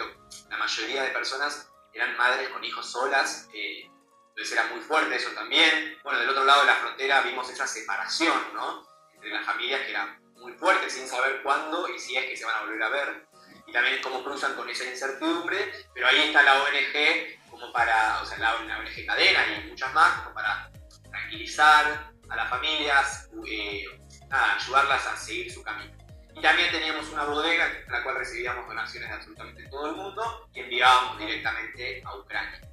[0.49, 3.49] la mayoría de personas eran madres con hijos solas.
[3.53, 3.91] Eh,
[4.41, 5.99] entonces era muy fuerte eso también.
[6.03, 8.89] Bueno, del otro lado de la frontera vimos esa separación, ¿no?
[9.13, 12.47] Entre las familias que era muy fuerte, sin saber cuándo y si es que se
[12.47, 13.27] van a volver a ver.
[13.67, 15.71] Y también cómo cruzan con esa incertidumbre.
[15.93, 20.23] Pero ahí está la ONG como para, o sea, la, ONG Cadena y muchas más,
[20.23, 20.71] como para
[21.11, 23.85] tranquilizar a las familias, eh,
[24.31, 25.95] ayudarlas a seguir su camino.
[26.35, 30.49] Y también teníamos una bodega en la cual recibíamos donaciones de absolutamente todo el mundo
[30.55, 32.70] y enviábamos directamente a Ucrania.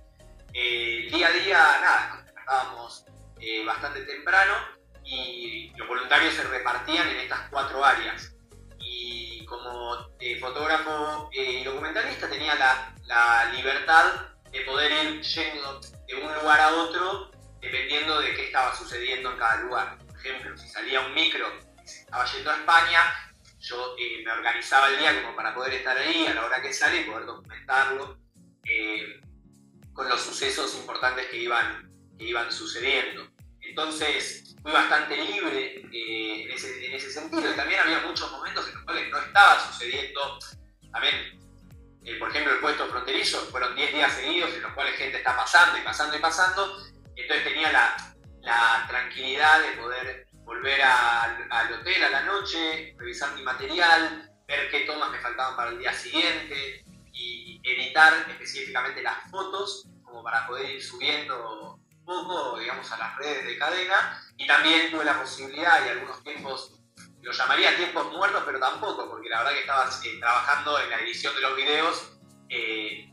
[0.59, 3.05] Eh, día a día, nada, nos despertábamos
[3.39, 4.55] eh, bastante temprano
[5.05, 8.33] y los voluntarios se repartían en estas cuatro áreas.
[8.79, 16.33] Y como eh, fotógrafo y documentalista tenía la, libertad de poder ir yendo de un
[16.33, 17.29] lugar a otro
[17.61, 19.99] dependiendo de qué estaba sucediendo en cada lugar.
[20.07, 21.47] Por ejemplo, si salía un micro
[21.85, 22.99] se estaba yendo a España,
[23.59, 26.73] yo eh, me organizaba el día como para poder estar ahí a la hora que
[26.73, 28.17] sale y poder documentarlo
[28.63, 29.21] eh,
[29.97, 33.27] con los sucesos importantes que iban, que iban sucediendo.
[33.61, 37.51] Entonces fui bastante libre eh, en, ese, en, ese, sentido.
[37.55, 40.37] También había muchos momentos en los cuales no estaba sucediendo,
[40.91, 41.39] también,
[42.19, 45.79] por ejemplo, el puesto fronterizo, fueron 10 días seguidos en los cuales gente está pasando
[45.79, 46.77] y pasando y pasando,
[47.15, 53.41] entonces tenía la, la tranquilidad de poder volver al hotel a la noche, revisar mi
[53.41, 56.85] material, ver qué tomas me faltaban para el día siguiente
[57.17, 63.17] y editar específicamente las fotos como para poder ir subiendo un poco, digamos, a las
[63.17, 64.23] redes de cadena.
[64.37, 66.73] Y también tuve la posibilidad y algunos tiempos,
[67.21, 70.99] lo llamaría tiempos muertos, pero tampoco, porque la verdad que estaba eh, trabajando en la
[70.99, 72.11] edición de los videos
[72.49, 73.11] eh,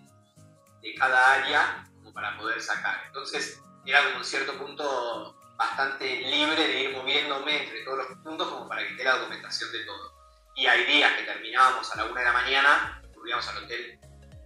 [0.83, 3.03] de cada área como para poder sacar.
[3.07, 8.49] Entonces era como un cierto punto bastante libre de ir moviéndome entre todos los puntos
[8.49, 10.13] como para que esté la documentación de todo.
[10.57, 13.99] Y hay días que terminábamos a la una de la mañana, volvíamos al hotel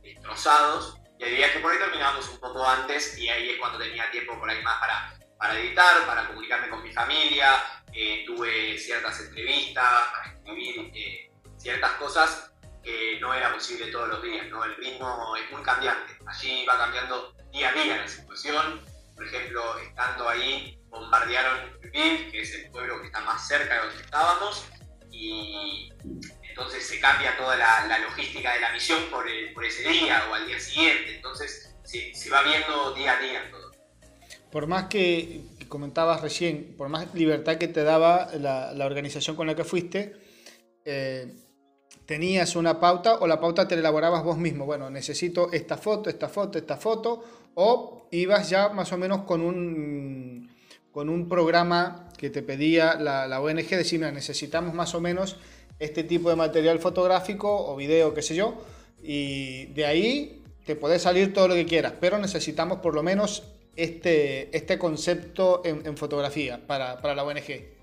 [0.03, 3.77] destrozados, y hay días que por ahí terminábamos un poco antes y ahí es cuando
[3.77, 7.61] tenía tiempo por ahí más para, para editar, para comunicarme con mi familia,
[7.93, 12.53] eh, tuve ciertas entrevistas, para escribir eh, ciertas cosas
[12.85, 14.65] que no era posible todos los días, ¿no?
[14.65, 18.85] El ritmo es muy cambiante, allí va cambiando día a día la situación,
[19.17, 23.87] por ejemplo, estando ahí bombardearon Lviv, que es el pueblo que está más cerca de
[23.89, 24.69] donde estábamos,
[25.11, 25.91] y
[26.59, 29.29] entonces se cambia toda la, logística de la misión por,
[29.65, 33.71] ese día o al día siguiente, entonces se, se, va viendo día a día todo.
[34.51, 39.55] Por más que comentabas recién, por más libertad que te daba la, organización con la
[39.55, 40.17] que fuiste,
[40.85, 41.33] eh,
[42.07, 44.67] tenías una pauta o la pauta te la elaborabas vos mismo.
[44.67, 49.43] Bueno, necesito esta foto, esta foto, esta foto, o ibas ya más o menos con
[49.43, 50.51] un
[50.91, 55.37] con un programa que te pedía la, la ONG, decir, necesitamos más o menos
[55.79, 58.65] este tipo de material fotográfico o video, qué sé yo,
[59.03, 63.43] y de ahí te puede salir todo lo que quieras, pero necesitamos por lo menos
[63.77, 67.79] este, este concepto en, fotografía para, para, la ONG.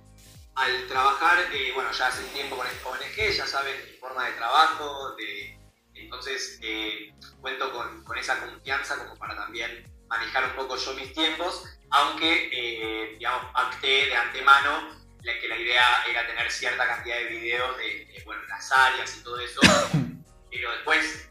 [0.55, 4.33] Al trabajar, eh, bueno, ya hace tiempo con esta ONG, ya saben mi forma de
[4.33, 5.57] trabajo, de,
[5.93, 11.13] entonces eh, cuento con, con esa confianza como para también manejar un poco yo mis
[11.13, 11.63] tiempos
[11.95, 15.04] aunque, eh, digamos, acté de antemano
[15.39, 19.39] que la idea era tener cierta cantidad de videos de, bueno, las áreas y todo
[19.39, 19.61] eso,
[20.51, 21.29] pero después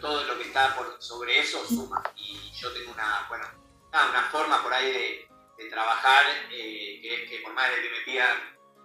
[0.00, 2.02] todo, lo que está por sobre eso suma.
[2.16, 3.46] Y yo tengo una, bueno,
[3.88, 5.26] una forma por ahí de,
[5.70, 8.36] trabajar eh, que es que por más de que me pidan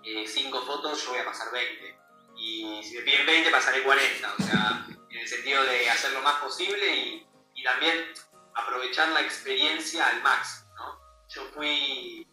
[0.03, 1.97] 5 eh, fotos, yo voy a pasar 20.
[2.37, 4.33] Y si me piden 20, pasaré 40.
[4.33, 8.13] O sea, en el sentido de hacer lo más posible y, y también
[8.55, 10.71] aprovechar la experiencia al máximo
[11.33, 12.27] yo fui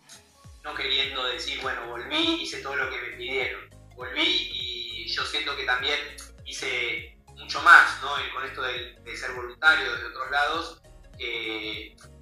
[0.62, 3.68] no queriendo decir, bueno, volví, hice todo lo que me pidieron.
[3.94, 5.99] Volví y yo siento que también
[6.44, 8.11] hice mucho más, ¿no?
[8.35, 10.83] Con esto de, ser voluntario desde otros lados,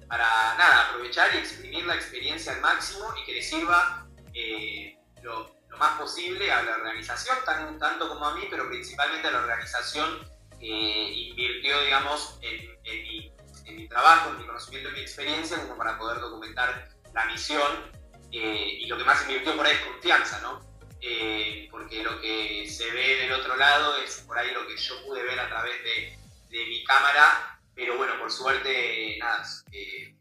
[0.07, 5.55] para nada, aprovechar y exprimir la experiencia al máximo y que le sirva eh, lo,
[5.77, 10.27] más posible a la organización, tanto como a mí, pero principalmente a la organización
[10.59, 13.31] que invirtió, digamos, en, en mi
[13.67, 17.96] en mi trabajo, en mi conocimiento, en mi experiencia, como para poder documentar la misión.
[18.31, 20.59] Eh, y lo que más invirtió por ahí es confianza, ¿no?
[21.01, 25.03] Eh, porque lo que se ve del otro lado es por ahí lo que yo
[25.05, 26.17] pude ver a través de,
[26.49, 30.15] de mi cámara, pero bueno, por suerte, nada, eh,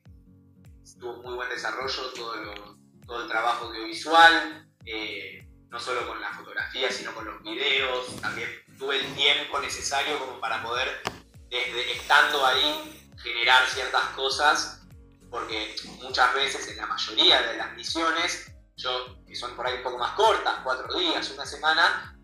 [1.00, 4.68] tuvo muy buen desarrollo todo, todo el trabajo audiovisual,
[5.68, 10.40] no solo con la fotografía, sino con los videos, también tuve el tiempo necesario como
[10.40, 11.02] para poder,
[11.50, 14.86] desde estando ahí, generar ciertas cosas,
[15.30, 19.82] porque muchas veces en la mayoría de las misiones, yo, que son por ahí un
[19.82, 22.16] poco más cortas, cuatro días, una semana,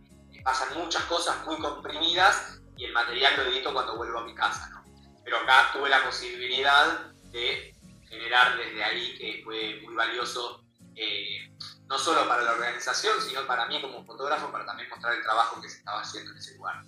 [0.42, 4.68] pasan muchas cosas muy comprimidas y el material lo edito cuando vuelvo a mi casa.
[4.70, 4.84] ¿no?
[5.24, 7.74] Pero acá tuve la posibilidad de
[8.08, 11.50] generar desde ahí, que fue muy valioso, eh,
[11.86, 15.60] no solo para la organización, sino para mí como fotógrafo, para también mostrar el trabajo
[15.60, 16.84] que se estaba haciendo en ese lugar.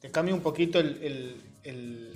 [0.00, 2.15] Te cambio un poquito el,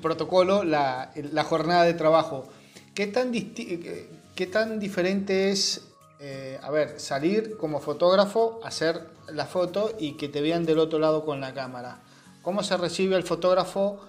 [0.00, 2.48] protocolo, la, la, jornada de trabajo.
[2.94, 5.88] ¿Qué tan, qué tan diferente es,
[6.20, 10.98] eh, a ver, salir como fotógrafo, hacer la foto y que te vean del otro
[10.98, 12.00] lado con la cámara?
[12.42, 14.00] ¿Cómo se recibe el fotógrafo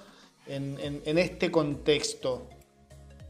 [0.47, 2.47] en, en, este contexto?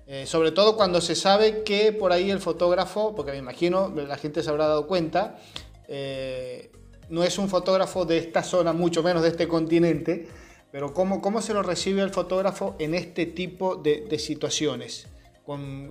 [0.07, 4.17] Eh, sobre todo cuando se sabe que por ahí el fotógrafo, porque me imagino, la
[4.17, 5.39] gente se habrá dado cuenta,
[5.87, 6.71] eh,
[7.09, 10.29] no es un fotógrafo de esta zona, mucho menos de este continente,
[10.71, 15.07] pero ¿cómo, cómo se lo recibe el fotógrafo en este tipo de, de situaciones?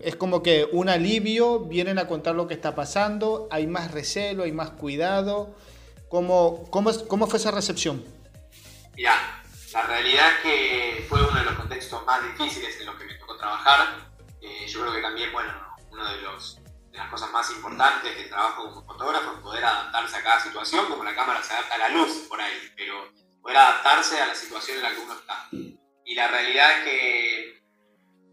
[0.03, 4.45] es como que un alivio, vienen a contar lo que está pasando, hay más recelo,
[4.45, 5.55] hay más cuidado.
[6.09, 8.05] ¿Cómo, cómo, cómo fue esa recepción?
[8.97, 13.05] Mira, la realidad es que fue uno de los contextos más difíciles en los que
[13.05, 14.09] me tocó trabajar.
[14.41, 15.53] Eh, yo creo que también, bueno,
[15.91, 16.59] uno de, los,
[16.93, 21.05] las cosas más importantes del trabajo como fotógrafo es poder adaptarse a cada situación, como
[21.05, 22.95] la cámara se adapta a la luz por ahí, pero
[23.43, 25.49] poder adaptarse a la situación en la que uno está.
[26.05, 27.63] Y la realidad es que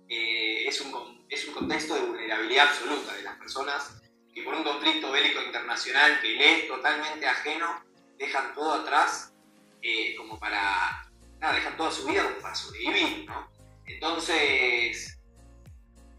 [0.10, 4.02] eh, es, un, es un contexto de vulnerabilidad absoluta de las personas
[4.34, 7.84] que por un conflicto bélico internacional que le es totalmente ajeno,
[8.18, 9.34] dejan todo atrás
[9.82, 13.50] eh, como para, nada, dejan toda su vida como para sobrevivir, ¿no?
[13.86, 15.20] Entonces,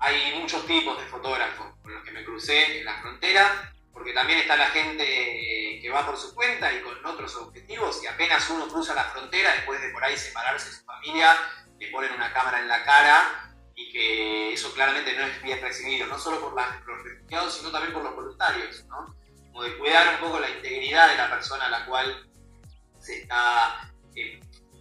[0.01, 4.39] hay muchos tipos de fotógrafos con los que me crucé en la frontera, porque también
[4.39, 8.69] está la gente que va por su cuenta y con otros objetivos, y apenas uno
[8.69, 11.37] cruza la frontera, después de por ahí separarse de su familia,
[11.79, 16.07] le ponen una cámara en la cara y que eso claramente no es bien recibido,
[16.07, 19.15] no solo por los refugiados, sino también por los voluntarios, ¿no?
[19.53, 22.29] Como de cuidar un poco la integridad de la persona a la cual
[23.01, 24.41] se está, eh,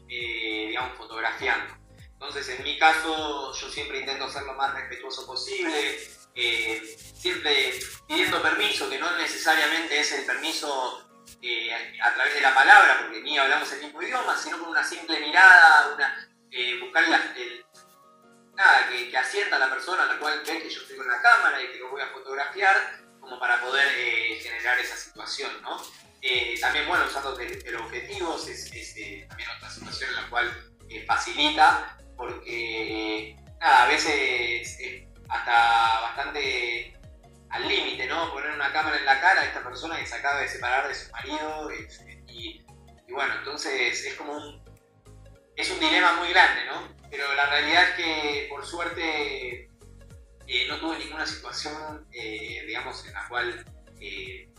[0.10, 1.76] eh, digamos, fotografiando.
[2.14, 6.00] Entonces, en mi caso, yo siempre intento ser lo más respetuoso posible,
[6.38, 6.82] eh,
[7.16, 11.04] siempre pidiendo permiso, que no necesariamente es el permiso
[12.04, 15.20] a través de la palabra, porque ni hablamos el mismo idioma, sino con una simple
[15.20, 16.30] mirada, una,
[16.80, 17.66] buscar el,
[18.56, 21.08] nada, que, que, asienta a la persona a la cual ve que yo estoy con
[21.08, 22.76] la cámara y que lo voy a fotografiar,
[23.20, 25.82] como para poder eh, generar esa situación, ¿no?
[26.22, 30.74] Eh, también, bueno, usando teleobjetivos es, es eh, también otra situación en la cual
[31.06, 36.94] facilita, porque, nada, a veces hasta bastante
[37.50, 38.32] al límite, ¿no?
[38.32, 40.96] Poner una cámara en la cara a esta persona que se acaba de separar de
[40.96, 41.70] su marido
[42.28, 42.64] y,
[43.08, 44.62] y bueno, entonces es como un,
[45.56, 46.96] es un dilema muy grande, ¿no?
[47.10, 49.70] Pero la realidad es que por suerte
[50.46, 53.66] eh, no tuve ninguna situación, eh, digamos, en la cual
[54.00, 54.50] eh,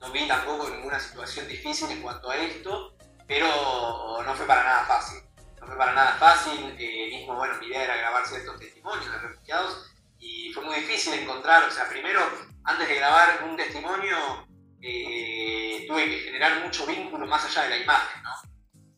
[0.00, 2.94] no vi tampoco ninguna situación difícil en cuanto a esto,
[3.26, 5.22] pero no fue para nada fácil.
[5.60, 9.93] No fue para nada fácil, mismo, bueno, mi idea era grabar ciertos testimonios de refugiados
[10.24, 12.20] y fue muy difícil encontrar, o sea, primero,
[12.64, 14.46] antes de grabar un testimonio,
[14.80, 18.30] tuve que generar mucho vínculo más allá de la imagen, ¿no?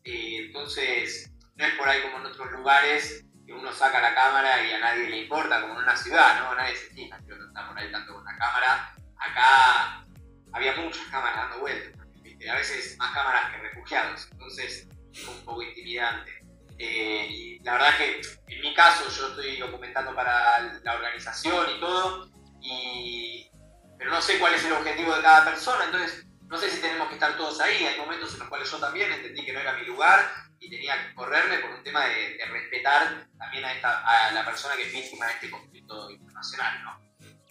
[0.03, 4.71] entonces, no es por ahí como en otros lugares que uno saca la cámara y
[4.71, 6.55] a nadie le importa, como en una ciudad, ¿no?
[6.55, 8.93] Nadie se fija que uno está por ahí tanto con la cámara.
[9.17, 10.05] Acá
[10.53, 12.07] había muchas cámaras dando vueltas,
[12.49, 16.31] a veces más cámaras que refugiados, entonces fue un poco intimidante.
[16.79, 21.79] Eh, y la verdad que en mi caso yo estoy documentando para la organización y
[21.79, 22.29] todo,
[22.61, 23.49] y,
[23.97, 27.07] pero no sé cuál es el objetivo de cada persona, entonces no sé si tenemos
[27.09, 29.73] que estar todos ahí, hay momentos en los cuales yo también entendí que no era
[29.73, 34.31] mi lugar y tenía que correrme por un tema de, respetar también a, esta, a,
[34.31, 36.83] la persona que es víctima de este conflicto internacional.
[36.83, 37.01] ¿no?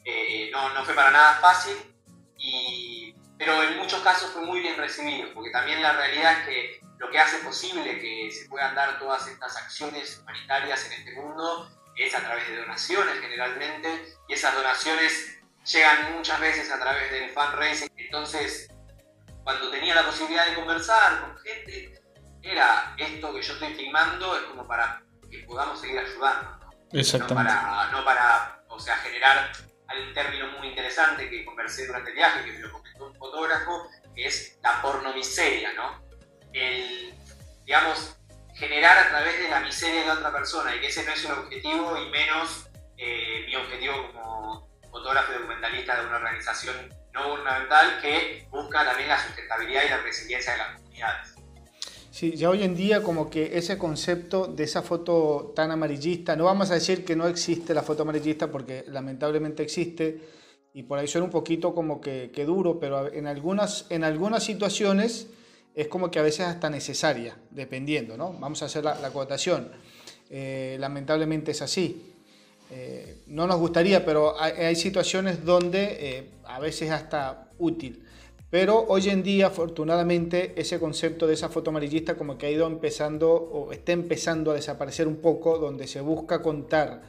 [0.04, 1.76] Eh, no, no, fue para nada fácil,
[2.38, 6.80] y, pero en muchos casos fue muy bien recibido, porque también la realidad es que
[6.98, 11.70] lo que hace posible que se puedan dar todas estas acciones humanitarias en este mundo
[11.96, 17.30] es a través de donaciones generalmente, y esas donaciones llegan muchas veces a través del
[17.30, 17.90] fundraising.
[17.96, 18.68] Entonces,
[19.42, 22.00] cuando tenía la posibilidad de conversar con gente,
[22.42, 26.58] era esto que yo estoy filmando es como para que podamos seguir ayudando.
[26.92, 27.52] Exactamente.
[27.52, 29.50] No para, no para, o sea, generar
[29.94, 33.88] un término muy interesante que conversé durante el viaje, que me lo comentó un fotógrafo,
[34.14, 36.05] que es la pornomiseria, ¿no?
[36.56, 37.14] El,
[37.64, 38.16] digamos,
[38.54, 41.32] generar a través de la miseria de otra persona y que ese no es un
[41.32, 46.74] objetivo y menos eh, mi objetivo como fotógrafo y documentalista de una organización
[47.12, 51.34] no gubernamental que busca también la sustentabilidad y la resiliencia de las comunidades.
[52.10, 56.44] Sí, ya hoy en día como que ese concepto de esa foto tan amarillista, no
[56.44, 60.22] vamos a decir que no existe la foto amarillista porque lamentablemente existe
[60.72, 65.28] y por ahí suena un poquito como que, duro, pero en algunas, en algunas situaciones
[65.76, 68.32] es como que a veces hasta necesaria, dependiendo, ¿no?
[68.32, 69.68] Vamos a hacer la, acotación.
[70.30, 72.14] Eh, lamentablemente es así.
[72.70, 78.02] Eh, no nos gustaría, pero hay, situaciones donde eh, a veces hasta útil.
[78.48, 82.66] Pero hoy en día, afortunadamente, ese concepto de esa foto amarillista como que ha ido
[82.66, 87.02] empezando o está empezando a desaparecer un poco, donde se busca contar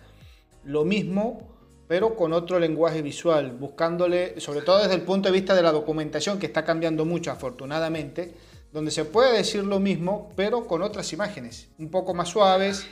[0.66, 1.56] lo mismo,
[1.88, 5.72] pero con otro lenguaje visual, buscándole, sobre todo desde el punto de vista de la
[5.72, 8.34] documentación, que está cambiando mucho, afortunadamente,
[8.72, 12.88] donde se puede decir lo mismo, pero con otras imágenes, un poco más suaves.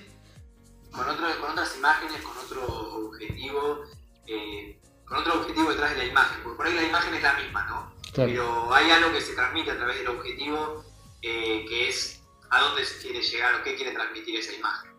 [0.91, 3.83] Con, otras imágenes, con otro objetivo,
[4.27, 7.33] eh, con otro objetivo detrás de la imagen, porque por ahí la imagen es la
[7.33, 7.95] misma, ¿no?
[8.15, 10.85] Pero hay algo que se transmite a través del objetivo,
[11.21, 14.95] eh, que es a dónde se quiere llegar o qué quiere transmitir esa imagen.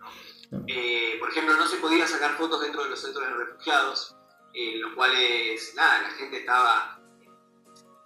[0.69, 4.17] Eh, por ejemplo, no se podía sacar fotos dentro de los centros de refugiados,
[4.55, 7.01] en los cuales, nada, la gente estaba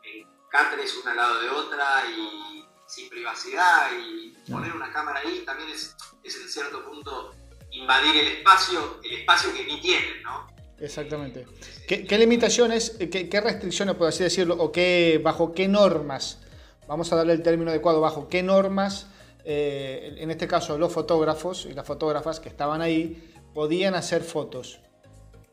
[0.02, 2.59] en cáteres una al lado de otra y
[2.90, 7.34] sin privacidad y poner una cámara ahí también es, es en cierto punto
[7.70, 10.48] invadir el espacio, el espacio que ni tienen, ¿no?
[10.80, 11.46] Exactamente.
[11.86, 16.40] ¿Qué, limitaciones, qué, restricciones, por así decirlo, o qué, bajo qué normas,
[16.88, 19.06] vamos a darle el término adecuado, bajo qué normas,
[19.44, 24.80] eh, en este caso los fotógrafos y las fotógrafas que estaban ahí, podían hacer fotos?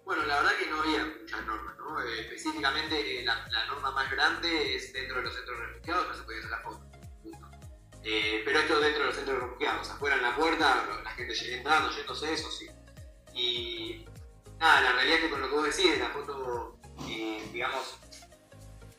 [0.06, 2.02] Bueno, la verdad que no había muchas normas, ¿no?
[2.02, 6.40] Eh, específicamente la, norma más grande es dentro de los centros refugiados, no se podía
[6.40, 6.87] hacer fotos.
[8.04, 11.58] Eh, pero esto dentro de los centros refugiados, afuera en la puerta, la gente llega
[11.58, 12.68] entrando, yéndose, eso sí.
[13.34, 14.06] Y
[14.60, 16.78] nada, la realidad es que con lo que vos decís, la foto,
[17.10, 17.98] eh, digamos,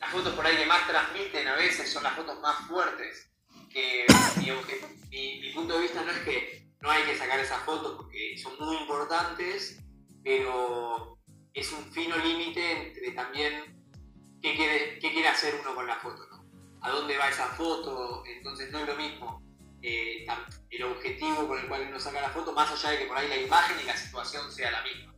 [0.00, 3.30] las fotos por ahí que más transmiten a veces son las fotos más fuertes.
[3.70, 4.06] Que
[5.10, 8.56] mi, punto de vista no es que no hay que sacar esas fotos porque son
[8.58, 9.80] muy importantes,
[10.22, 11.18] pero
[11.52, 13.78] es un fino límite entre también
[14.40, 16.27] qué quiere, qué quiere hacer uno con la foto.
[16.80, 19.48] A dónde va esa foto, entonces no es lo mismo
[19.82, 20.26] eh,
[20.70, 23.28] el objetivo con el cual uno saca la foto, más allá de que por ahí
[23.28, 25.14] la imagen y la situación sea la misma.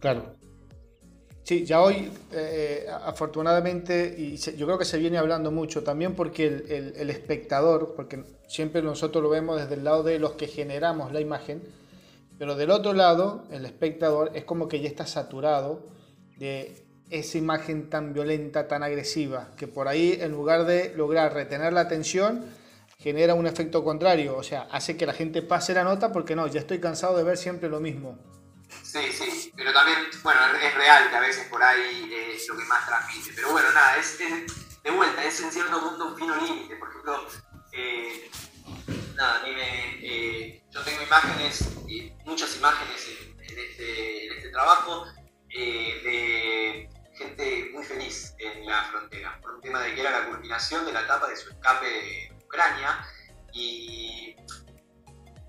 [0.00, 0.36] Claro.
[1.42, 6.44] Sí, ya hoy, eh, afortunadamente, y yo creo que se viene hablando mucho también porque
[6.46, 11.20] el, espectador, porque siempre nosotros lo vemos desde el lado de los que generamos la
[11.20, 11.62] imagen,
[12.38, 15.86] pero del otro lado, el espectador es como que ya está saturado
[16.36, 21.72] de esa imagen tan violenta, tan agresiva, que por ahí en lugar de lograr retener
[21.72, 22.44] la atención,
[22.98, 26.46] genera un efecto contrario, o sea, hace que la gente pase la nota porque no,
[26.46, 28.18] ya estoy cansado de ver siempre lo mismo.
[28.82, 32.64] Sí, sí, pero también, bueno, es real que a veces por ahí es lo que
[32.64, 33.32] más transmite.
[33.34, 36.76] Pero bueno, nada, es, de vuelta, es en cierto punto un fino límite.
[36.76, 37.26] Por ejemplo,
[37.72, 38.30] eh,
[39.14, 41.64] nada, eh, yo tengo imágenes,
[42.24, 45.06] muchas imágenes en, este, este, trabajo
[45.50, 50.26] eh, de gente muy feliz en la frontera, por un tema de que era la
[50.26, 53.04] culminación de la etapa de su escape de Ucrania.
[53.52, 54.36] Y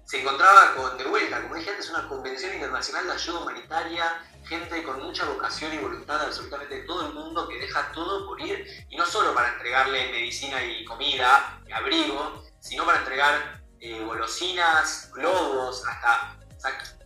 [0.06, 4.84] se encontraba con, de vuelta, como dije antes, una convención internacional de ayuda humanitaria, gente
[4.84, 8.66] con mucha vocación y voluntad de absolutamente todo el mundo que deja todo por ir,
[8.90, 15.12] y no solo para entregarle medicina y comida, y abrigo, sino para entregar eh, golosinas,
[15.14, 16.36] globos, hasta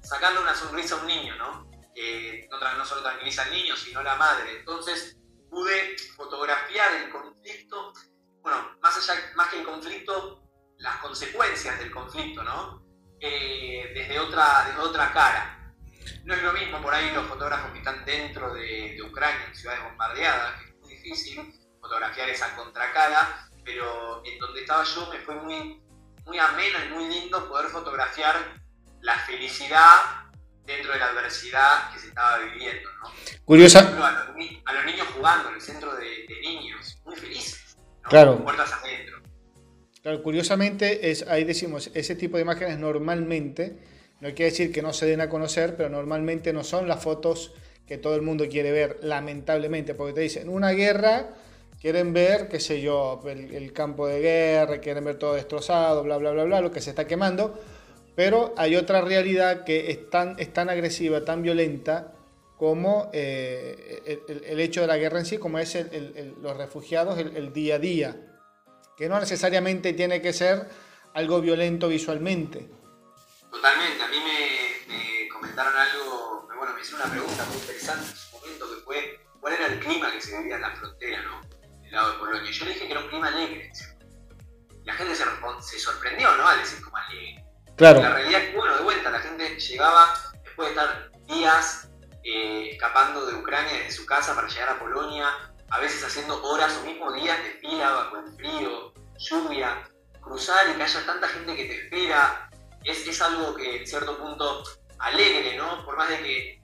[0.01, 1.73] sacando una sonrisa a un niño, ¿no?
[1.96, 4.58] Que no, no solo tranquiliza al niño, sino a la madre.
[4.60, 5.18] Entonces
[5.50, 7.94] pude fotografiar el conflicto,
[8.41, 10.41] bueno, más allá, más que el conflicto,
[10.78, 12.84] las consecuencias del conflicto, ¿no?
[13.20, 15.74] Eh, desde, otra, desde otra cara.
[16.26, 19.84] No es lo mismo por ahí los fotógrafos que están dentro de, Ucrania, en ciudades
[19.84, 25.36] bombardeadas, que es muy difícil fotografiar esa contracara, pero en donde estaba yo me fue
[25.36, 25.82] muy,
[26.26, 28.62] muy ameno y muy lindo poder fotografiar
[29.02, 30.23] la felicidad
[30.66, 32.89] dentro de la adversidad que se estaba viviendo.
[33.01, 33.09] ¿no?
[33.45, 33.80] Curiosa.
[33.80, 38.43] a, los, niños jugando en el centro de, niños, muy felices, claro.
[38.43, 39.22] puertas adentro.
[40.01, 43.78] Claro, curiosamente, es, ahí decimos, ese tipo de imágenes normalmente,
[44.20, 47.53] no quiere decir que no se den a conocer, pero normalmente no son las fotos
[47.88, 51.30] que todo el mundo quiere ver, lamentablemente, porque te dicen, una guerra,
[51.80, 56.32] quieren ver, qué sé yo, el, campo de guerra, quieren ver todo destrozado, bla, bla,
[56.32, 57.61] bla, bla, lo que se está quemando,
[58.16, 62.14] pero hay otra realidad que es tan, es tan agresiva, tan violenta,
[62.57, 65.78] como eh, el, hecho de la guerra en sí, como es
[66.41, 68.16] los refugiados, el día a día
[68.97, 70.70] que no necesariamente tiene que ser
[71.14, 72.70] algo violento visualmente.
[73.51, 78.38] Totalmente, a mí me, comentaron algo, bueno, me hicieron una pregunta muy interesante en su
[78.38, 81.41] momento que fue cuál era el clima que se vivía en la frontera, ¿no?
[81.82, 82.51] Del lado de Polonia.
[82.51, 83.72] Yo le dije que era un clima alegre.
[84.86, 86.47] La gente se, sorprendió, ¿no?
[86.47, 87.45] Al decir como alegre.
[87.76, 88.02] Claro.
[88.02, 91.90] La realidad es que, bueno, de vuelta, la gente llegaba después de estar días
[92.24, 95.28] eh, escapando de Ucrania desde su casa para llegar a Polonia,
[95.70, 99.84] a veces haciendo horas o mismo días de fila bajo el frío, lluvia,
[100.22, 102.50] cruzar y que haya tanta gente que te espera,
[102.84, 104.64] es, es algo que en cierto punto
[105.00, 105.84] alegre, ¿no?
[105.86, 106.62] Por más de que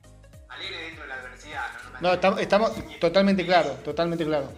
[0.49, 1.67] alegre dentro de la adversidad.
[1.99, 4.51] No, estamos, totalmente claros, totalmente claro.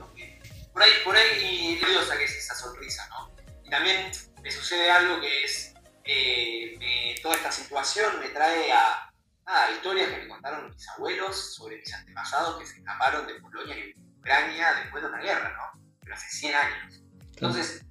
[0.74, 3.32] Por ahí, por ahí, y yo saqué esa sonrisa, ¿no?
[3.64, 5.71] Y también me sucede algo que es,
[6.12, 9.12] eh, toda esta situación me trae a,
[9.46, 13.76] a historias que me contaron mis abuelos sobre mis antepasados que se escaparon de Polonia
[13.78, 15.82] y Ucrania después de una guerra, ¿no?
[16.02, 17.02] Pero hace 100 años.
[17.34, 17.86] Entonces,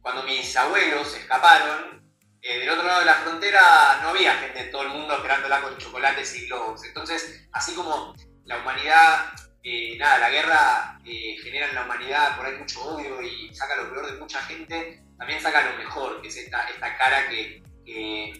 [0.00, 2.04] cuando mis abuelos escaparon,
[2.42, 5.62] eh, del otro lado de la frontera no había gente de todo el mundo esperándola
[5.62, 6.84] con chocolates y globos.
[6.84, 9.32] Entonces, así como la humanidad,
[9.62, 13.76] eh, nada, la guerra eh, genera en la humanidad por ahí mucho odio y saca
[13.76, 17.62] lo peor de mucha gente, también saca lo mejor, que es esta, esta cara que,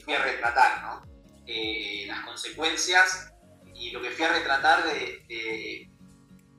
[0.05, 1.03] fui a retratar, ¿no?
[1.47, 3.33] Eh, las consecuencias
[3.75, 5.91] y lo que fui a retratar de,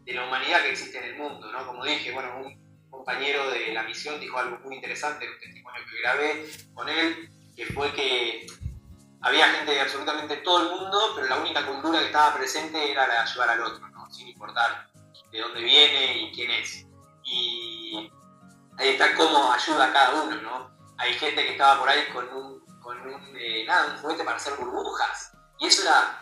[0.05, 1.65] de, la humanidad que existe en el mundo, ¿no?
[1.65, 6.01] Como dije, bueno, un compañero de la misión dijo algo muy interesante un testimonio que
[6.01, 8.45] grabé con él, que fue que
[9.21, 13.07] había gente de absolutamente todo el mundo, pero la única cultura que estaba presente era
[13.07, 14.11] la de ayudar al otro, ¿no?
[14.11, 14.87] sin importar
[15.31, 16.85] de dónde viene y quién es.
[18.79, 20.75] Está cómo ayuda a cada uno, ¿no?
[20.97, 24.37] Hay gente que estaba por ahí con un, con un, eh, nada, un juguete para
[24.37, 25.31] hacer burbujas.
[25.59, 26.21] Y eso era,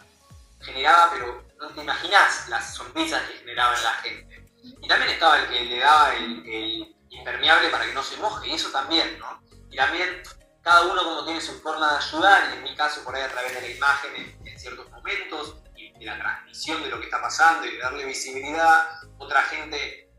[0.61, 4.51] generaba, pero no te imaginas las sonrisas que generaba en la gente.
[4.81, 8.47] Y también estaba el que le daba el, el impermeable para que no se moje,
[8.47, 9.41] y eso también, ¿no?
[9.69, 10.21] Y también
[10.61, 13.29] cada uno como tiene su forma de ayudar, y en mi caso por ahí a
[13.29, 17.21] través de la imagen en, ciertos momentos, y de la transmisión de lo que está
[17.21, 18.87] pasando y de darle visibilidad,
[19.17, 20.09] otra gente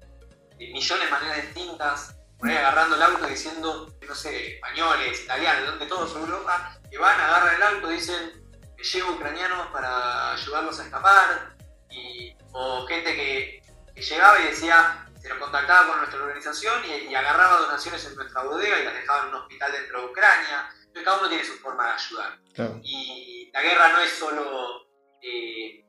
[0.58, 5.70] de millones de maneras distintas, por ahí agarrando el auto diciendo, no sé, españoles, italianos,
[5.70, 8.32] donde todos Europa, que van, agarran el auto y dicen,
[8.76, 11.56] me llevo ucranianos para ayudarlos a escapar,
[11.90, 13.62] y, o gente que,
[13.94, 18.42] que llegaba y decía, se nos contactaba con nuestra organización y, agarraba donaciones en nuestra
[18.42, 20.68] bodega y las dejaba en un hospital dentro de Ucrania.
[20.80, 22.38] Entonces cada uno tiene su forma de ayudar.
[22.82, 24.86] Y la guerra no es solo,
[25.22, 25.82] eh,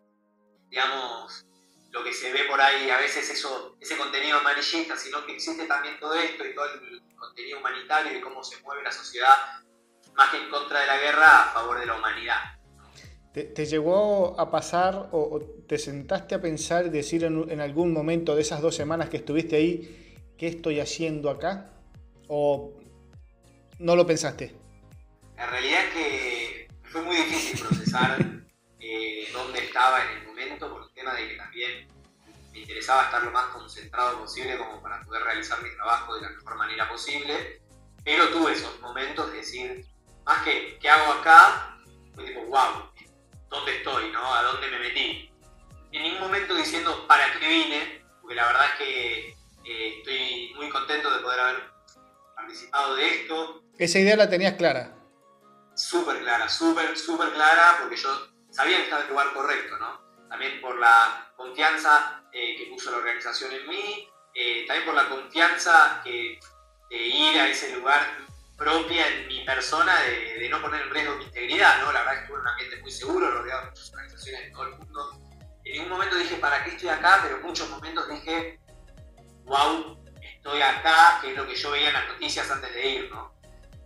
[0.69, 1.45] digamos,
[1.95, 5.65] lo que se ve por ahí, a veces eso, ese contenido amarillista, sino que existe
[5.65, 9.33] también todo esto y todo el contenido humanitario y cómo se mueve la sociedad,
[10.13, 12.35] más que en contra de la guerra, a favor de la humanidad.
[13.31, 18.41] ¿Te, llegó a pasar o, te sentaste a pensar y decir en, algún momento de
[18.41, 21.71] esas dos semanas que estuviste ahí, ¿qué estoy haciendo acá?
[22.27, 22.73] ¿O
[23.79, 24.53] no lo pensaste?
[25.37, 28.19] La realidad es que fue muy difícil procesar
[28.79, 31.87] eh, dónde estaba en el momento por el tema de que también
[32.51, 36.29] me interesaba estar lo más concentrado posible como para poder realizar mi trabajo de la
[36.29, 37.61] mejor manera posible,
[38.03, 39.85] pero tuve esos momentos de decir,
[40.25, 41.77] más que, ¿qué hago acá?
[42.13, 42.89] Fue tipo, wow,
[43.49, 44.33] dónde estoy, ¿no?
[44.33, 45.29] A dónde me metí.
[45.91, 49.29] En ningún momento diciendo para qué vine, porque la verdad es que
[49.65, 51.69] eh, estoy muy contento de poder haber
[52.35, 53.63] participado de esto.
[53.77, 54.95] ¿Esa idea la tenías clara?
[55.75, 60.04] Súper clara, súper, súper clara, porque yo sabía que estaba en el lugar correcto, ¿no?
[60.35, 65.07] También por la confianza eh, que puso la organización en mí, eh, también por la
[65.07, 66.37] confianza que
[66.89, 68.05] de ir a ese lugar
[68.57, 71.93] propia en mi persona de, no poner en riesgo mi integridad, ¿no?
[71.93, 74.51] La verdad es que estuve en un ambiente muy seguro, rodeado de muchas organizaciones de
[74.51, 75.19] todo el mundo.
[75.63, 77.19] En ningún momento dije, ¿para qué estoy acá?
[77.23, 78.59] Pero en muchos momentos dije,
[79.45, 83.09] wow, estoy acá, que es lo que yo veía en las noticias antes de ir,
[83.09, 83.33] ¿no?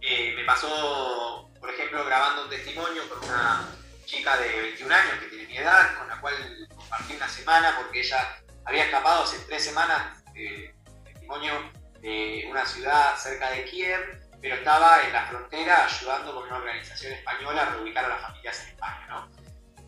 [0.01, 3.69] Eh, me pasó, por ejemplo, grabando un testimonio con una
[4.09, 6.33] chica de 21 años que tiene mi edad, con la cual
[6.75, 13.15] compartí una semana porque ella había escapado hace tres semanas de testimonio de una ciudad
[13.17, 18.05] cerca de Kiev pero estaba en la frontera ayudando con una organización española a reubicar
[18.05, 19.29] a las familias en España, ¿no?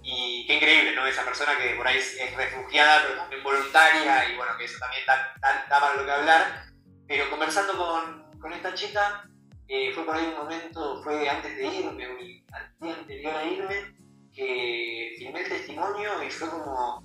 [0.04, 1.06] Y qué increíble, ¿no?
[1.06, 5.06] Esa persona que por ahí es, refugiada, pero también voluntaria, y bueno, que eso también
[5.06, 5.36] da,
[5.70, 6.66] para lo que hablar.
[7.08, 9.24] Pero conversando con, con esta chica,
[9.68, 14.01] eh, fue por ahí un momento, fue antes de irme, un día anterior a irme,
[14.34, 17.04] que filmé el testimonio y fue como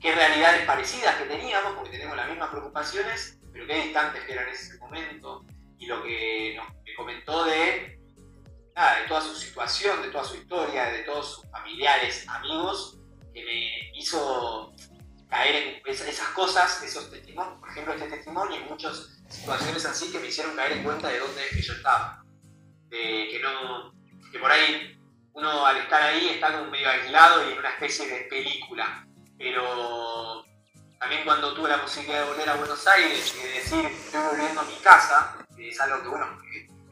[0.00, 4.48] qué realidades parecidas que teníamos, porque tenemos las mismas preocupaciones, pero qué distantes que eran
[4.48, 5.44] en ese momento
[5.78, 7.98] y lo que nos, me comentó de,
[8.74, 12.98] nada, de toda su situación, de toda su historia, de todos sus familiares, amigos,
[13.32, 14.72] que me hizo
[15.28, 20.18] caer en esas cosas, esos testimonios, por ejemplo este testimonio y muchas situaciones así que
[20.18, 22.22] me hicieron caer en cuenta de dónde es que yo estaba.
[22.88, 23.94] De que no,
[24.30, 25.01] que por ahí
[25.34, 29.06] uno al estar ahí está como medio aislado y en una especie de película.
[29.38, 30.44] Pero
[30.98, 34.60] también cuando tuve la posibilidad de volver a Buenos Aires y de decir, estoy volviendo
[34.60, 36.38] a mi casa, es algo que, bueno,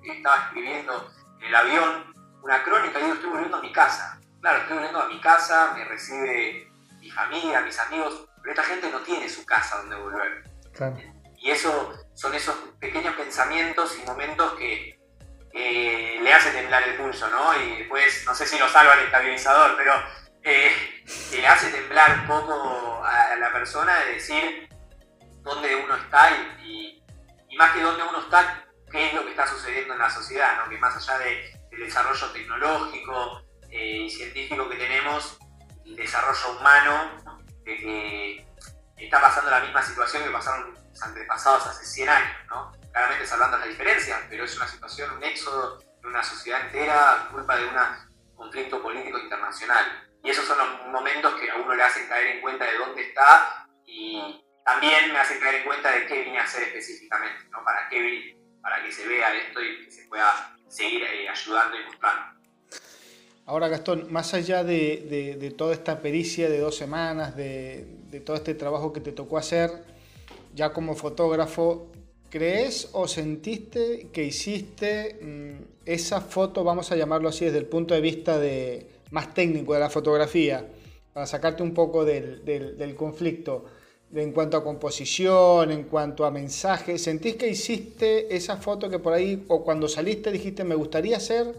[0.03, 4.21] estaba escribiendo en el avión, una crónica, y digo, estoy volviendo a mi casa.
[4.41, 8.91] Claro, estoy volviendo a mi casa, me recibe mi familia, mis amigos, pero esta gente
[8.91, 10.45] no tiene su casa donde volver.
[11.39, 15.00] Y eso son esos pequeños pensamientos y momentos que
[15.53, 17.61] le hacen temblar el pulso, ¿no?
[17.61, 19.95] Y después, no sé si lo salva el estabilizador, pero
[20.43, 24.69] eh, le hace temblar un poco a la persona de decir
[25.43, 26.31] dónde uno está
[26.63, 27.01] y
[27.61, 30.71] más que dónde uno está, qué es lo que está sucediendo en la sociedad, ¿no?
[30.71, 35.39] que más allá del desarrollo tecnológico eh, y científico que tenemos,
[35.85, 37.17] el desarrollo humano,
[37.65, 38.47] de que
[38.97, 42.37] está pasando la misma situación que pasaron los antepasados hace 100 años.
[42.49, 42.73] ¿no?
[42.93, 47.57] Claramente salvando las diferencias, pero es una situación, un éxodo de una sociedad entera culpa
[47.57, 47.75] de un
[48.35, 50.09] conflicto político internacional.
[50.23, 53.03] Y esos son los momentos que a uno le hacen caer en cuenta de dónde
[53.03, 57.65] está y también me hacen caer en cuenta de qué vine a hacer específicamente, ¿no?
[57.65, 62.41] Para qué para que se vea esto y se pueda seguir ayudando y mostrando.
[63.47, 68.93] Ahora, Gastón, más allá de, toda esta pericia de dos semanas, de, todo este trabajo
[68.93, 69.71] que te tocó hacer,
[70.55, 71.90] ya como fotógrafo,
[72.31, 77.95] ¿crees o sentiste que hiciste mm, esa foto, vamos a llamarlo así, desde el punto
[77.95, 80.67] de vista de, más técnico de la fotografía,
[81.13, 83.65] para sacarte un poco del, del conflicto?
[84.13, 89.13] en cuanto a composición, en cuanto a mensaje, ¿sentís que hiciste esa foto que por
[89.13, 91.55] ahí, o cuando saliste dijiste, me gustaría hacer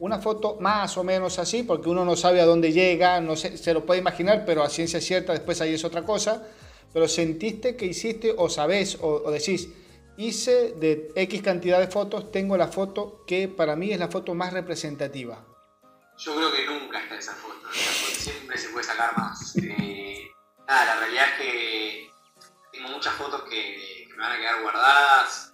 [0.00, 3.56] una foto más o menos así, porque uno no sabe a dónde llega, no se,
[3.56, 6.46] se lo puede imaginar, pero a ciencia cierta después ahí es otra cosa,
[6.92, 9.68] pero sentiste que hiciste o sabés o, decís,
[10.16, 14.34] hice de X cantidad de fotos, tengo la foto que para mí es la foto
[14.34, 15.44] más representativa.
[16.18, 19.56] Yo creo que nunca está esa foto, siempre se puede sacar más.
[19.56, 20.30] Eh,
[20.66, 22.10] nada, la realidad es que
[22.72, 25.52] tengo muchas fotos que, me van a quedar guardadas,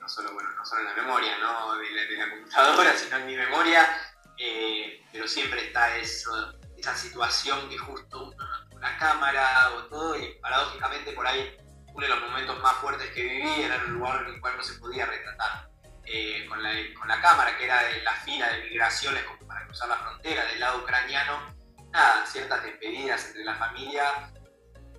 [0.00, 1.76] no solo, bueno, no solo en la memoria ¿no?
[1.76, 3.88] de, la, computadora, sino en mi memoria,
[4.36, 6.32] eh, pero siempre está eso,
[6.76, 8.34] esa situación que justo
[8.74, 11.56] una cámara o todo, y paradójicamente por ahí
[11.94, 14.56] uno de los momentos más fuertes que viví era en un lugar en el cual
[14.56, 15.68] no se podía retratar.
[16.04, 20.44] Eh, con, la, cámara, que era de la fila de migraciones para cruzar la frontera
[20.46, 21.54] del lado ucraniano,
[21.92, 24.32] nada, ciertas despedidas entre la familia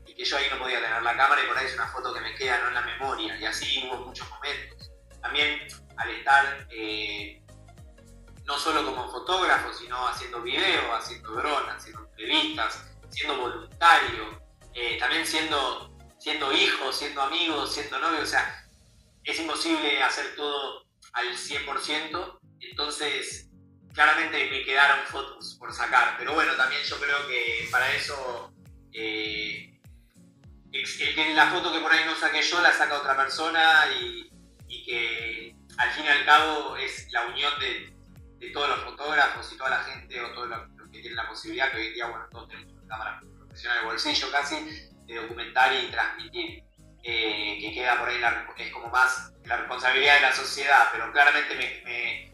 [0.05, 2.13] y que yo ahí no podía tener la cámara y por ahí es una foto
[2.13, 4.91] que me queda no en la memoria y así hubo muchos momentos
[5.21, 5.67] también
[5.97, 7.41] al estar eh,
[8.45, 14.41] no solo como fotógrafo, sino haciendo videos, haciendo drones, haciendo entrevistas, siendo voluntario,
[14.73, 15.92] eh, también siendo,
[16.24, 18.65] siendo hijo, siendo amigo, siendo novio, o sea,
[19.26, 23.49] es imposible hacer todo al 100%, entonces
[23.93, 28.53] claramente me quedaron fotos por sacar, pero bueno, también yo creo que para eso
[28.93, 29.78] eh,
[31.36, 34.30] la foto que por ahí no saqué yo la saca otra persona y,
[34.86, 37.93] que al fin y al cabo es la unión de,
[38.53, 40.59] todos los fotógrafos y toda la gente o todos los,
[40.91, 43.86] que tienen la posibilidad, que hoy en día, bueno, todos tenemos una cámara profesional de
[43.86, 46.63] bolsillo casi, de documentar y transmitir,
[47.03, 48.21] eh, que queda por ahí,
[48.57, 52.31] es como más la responsabilidad de la sociedad, pero claramente me,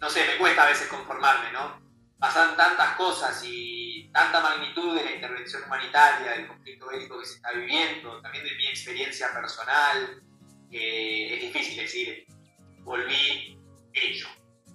[0.00, 1.80] no sé, me cuesta a veces conformarme, ¿no?
[2.18, 7.34] Pasan tantas cosas y tanta magnitud de la intervención humanitaria, del conflicto bélico que se
[7.34, 10.22] está viviendo, también de mi experiencia personal,
[10.70, 12.26] es difícil decir,
[12.80, 13.58] volví
[13.92, 14.28] hecho.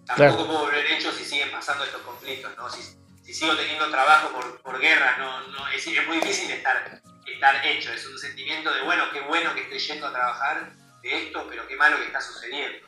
[0.05, 2.69] Tampoco puedo volver hecho si siguen pasando estos conflictos, ¿no?
[2.69, 2.97] Si,
[3.34, 7.91] sigo teniendo trabajo por, por guerra, no, no, es, es, muy difícil estar, estar hecho.
[7.91, 10.71] Es un sentimiento de, bueno, qué bueno que estoy yendo a trabajar
[11.01, 12.88] de esto, pero qué malo que está sucediendo.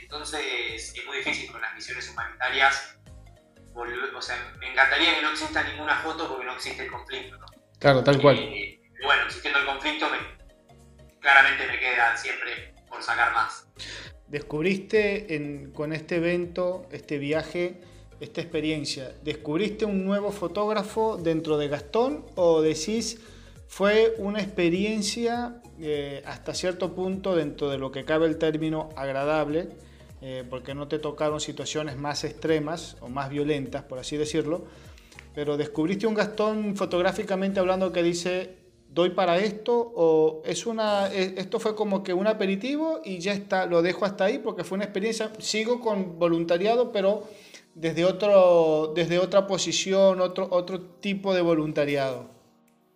[0.00, 2.96] Entonces es muy difícil con las misiones humanitarias.
[3.74, 7.46] o sea, me encantaría que no exista ninguna foto porque no existe el conflicto, ¿no?
[7.78, 8.36] Claro, tal cual.
[8.36, 10.18] Eh, bueno, existiendo el conflicto me,
[11.20, 13.66] claramente me queda siempre por sacar más.
[14.26, 17.80] Descubriste con este evento, este viaje,
[18.20, 23.18] esta experiencia, ¿descubriste un nuevo fotógrafo dentro de Gastón o decís
[23.66, 29.70] fue una experiencia eh, hasta cierto punto dentro de lo que cabe el término agradable,
[30.20, 34.64] eh, porque no te tocaron situaciones más extremas o más violentas, por así decirlo,
[35.34, 38.56] pero descubriste un Gastón fotográficamente hablando que dice,
[38.92, 43.66] doy para esto o es una esto fue como que un aperitivo y ya está
[43.66, 47.22] lo dejo hasta ahí porque fue una experiencia sigo con voluntariado pero
[47.80, 52.30] desde otro desde otra posición otro otro tipo de voluntariado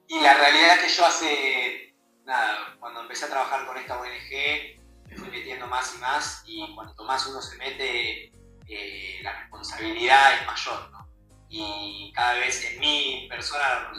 [0.06, 4.76] y la realidad es que yo hace nada cuando empecé a trabajar con esta ONG
[5.08, 8.30] me fui metiendo más y más y cuanto más uno se mete
[8.68, 11.08] eh, la responsabilidad es mayor ¿no?
[11.48, 13.90] y cada vez en mi persona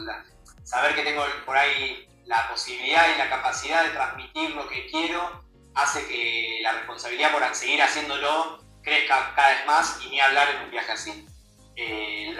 [0.62, 5.44] saber que tengo por ahí la posibilidad y la capacidad de transmitir lo que quiero
[5.74, 10.62] hace que la responsabilidad por seguir haciéndolo crezca cada vez más y ni hablar en
[10.62, 11.26] un viaje así.
[11.74, 12.34] Eh,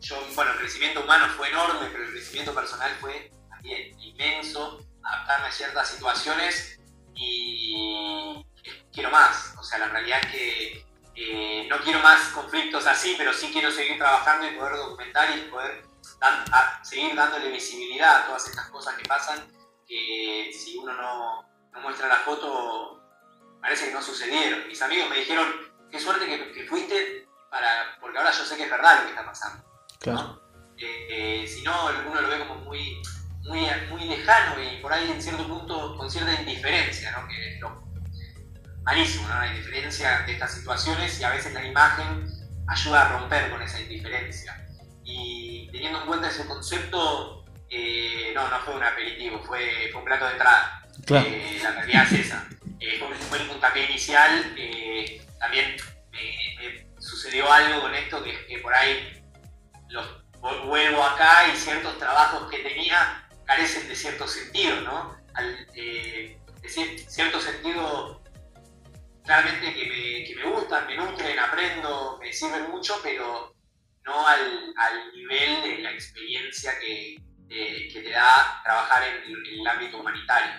[0.00, 5.48] yo, bueno, el crecimiento humano fue enorme, pero el crecimiento personal fue también inmenso, adaptarme
[5.48, 6.80] a ciertas situaciones
[7.14, 8.42] y
[8.94, 9.54] quiero más.
[9.58, 13.70] O sea, la realidad es que eh, no quiero más conflictos así, pero sí quiero
[13.70, 15.84] seguir trabajando y poder documentar y poder
[16.82, 19.46] seguir dándole visibilidad a todas estas cosas que pasan,
[19.86, 23.02] que si uno no, no, muestra la foto,
[23.60, 24.66] parece que no sucedieron.
[24.66, 28.70] Mis amigos me dijeron, qué suerte que, fuiste, para, porque ahora yo sé que es
[28.70, 29.64] verdad lo que está pasando.
[30.00, 30.42] Claro.
[30.76, 33.00] Eh, eh, si no, uno lo ve como muy,
[33.44, 37.28] muy, muy lejano y por ahí en cierto punto con cierta indiferencia, ¿no?
[37.28, 37.80] que es lo
[38.82, 39.38] malísimo, ¿no?
[39.38, 42.26] la indiferencia de estas situaciones y a veces la imagen
[42.66, 44.66] ayuda a romper con esa indiferencia.
[45.04, 50.06] Y teniendo en cuenta ese concepto, eh, no, no fue un aperitivo, fue, fue un
[50.06, 50.82] plato de entrada.
[51.06, 52.48] La realidad es esa.
[52.80, 54.54] Eh, fue, un puntapié inicial,
[55.44, 55.76] también
[56.10, 59.22] me, sucedió algo con esto que es por ahí
[59.90, 60.24] los
[60.66, 65.16] vuelvo acá y ciertos trabajos que tenía carecen de cierto sentido, ¿no?
[65.34, 68.22] Al, eh, decir, cierto sentido
[69.22, 73.54] claramente que me, que me gustan, me nutren, aprendo, me sirven mucho, pero
[74.04, 77.16] no al, al nivel de la experiencia que,
[77.50, 80.52] eh, que te da trabajar en, el ámbito humanitario,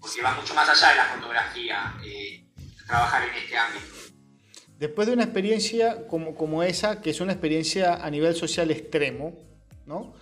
[0.00, 2.44] porque va mucho más allá de la fotografía, eh,
[2.86, 4.11] trabajar en este ámbito.
[4.82, 9.32] Después de una experiencia como, como esa, que es una experiencia a nivel social extremo,
[9.86, 10.12] ¿no?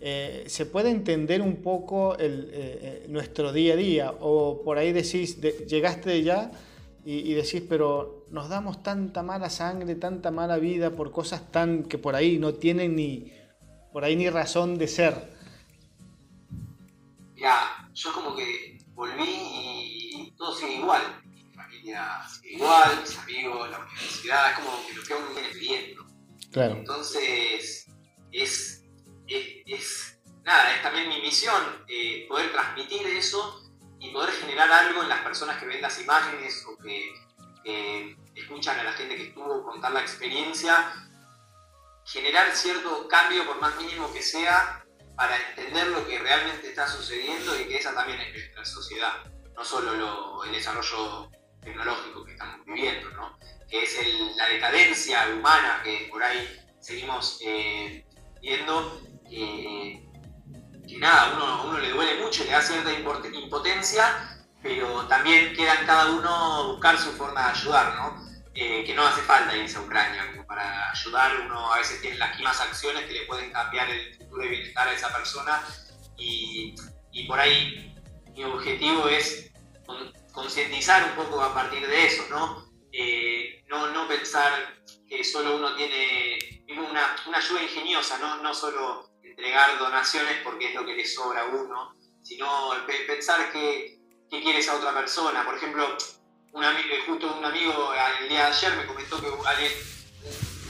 [0.00, 4.14] Eh, ¿se puede entender un poco el, nuestro día a día?
[4.20, 6.50] O por ahí decís, llegaste ya
[7.04, 11.98] y, decís, pero nos damos tanta mala sangre, tanta mala vida por cosas tan que
[11.98, 13.30] por ahí no tienen ni,
[13.92, 15.30] por ahí ni razón de ser.
[17.36, 21.02] Ya, yo como que volví y todo sigue igual.
[21.86, 25.94] Sigue igual, mis amigos, la universidad, es como que lo que uno viene.
[26.50, 26.74] Claro.
[26.74, 27.86] Entonces,
[28.32, 28.82] es,
[29.28, 33.62] es, nada, es también mi misión eh, poder transmitir eso
[34.00, 37.12] y poder generar algo en las personas que ven las imágenes o que
[38.34, 40.92] escuchan a la gente que estuvo, contar la experiencia,
[42.04, 44.84] generar cierto cambio, por más mínimo que sea,
[45.16, 49.24] para entender lo que realmente está sucediendo y que esa también es nuestra sociedad,
[49.54, 51.30] no solo el desarrollo
[51.66, 53.36] tecnológico que estamos viviendo, ¿no?
[53.68, 53.98] que es
[54.36, 56.48] la decadencia humana que por ahí
[56.80, 58.06] seguimos eh,
[58.40, 60.00] viendo, que
[60.98, 66.06] nada, uno, uno le duele mucho, le da cierta impotencia, pero también queda en cada
[66.12, 68.26] uno buscar su forma de ayudar, ¿no?
[68.54, 72.16] Eh, que no hace falta irse a Ucrania, como para ayudar, uno a veces tiene
[72.16, 75.62] las mismas acciones que le pueden cambiar el futuro de bienestar a esa persona
[76.16, 76.74] y
[77.26, 77.94] por ahí
[78.34, 79.50] mi objetivo es
[80.36, 82.70] concientizar un poco a partir de eso, ¿no?
[82.92, 84.52] Eh, no, no pensar
[85.08, 88.42] que solo uno tiene una, una ayuda ingeniosa, ¿no?
[88.42, 92.70] no solo entregar donaciones porque es lo que le sobra a uno, sino
[93.06, 93.98] pensar que,
[94.30, 95.42] qué quieres a otra persona.
[95.42, 95.96] Por ejemplo,
[96.52, 99.72] un amigo, eh, justo un amigo el día de ayer me comentó que alguien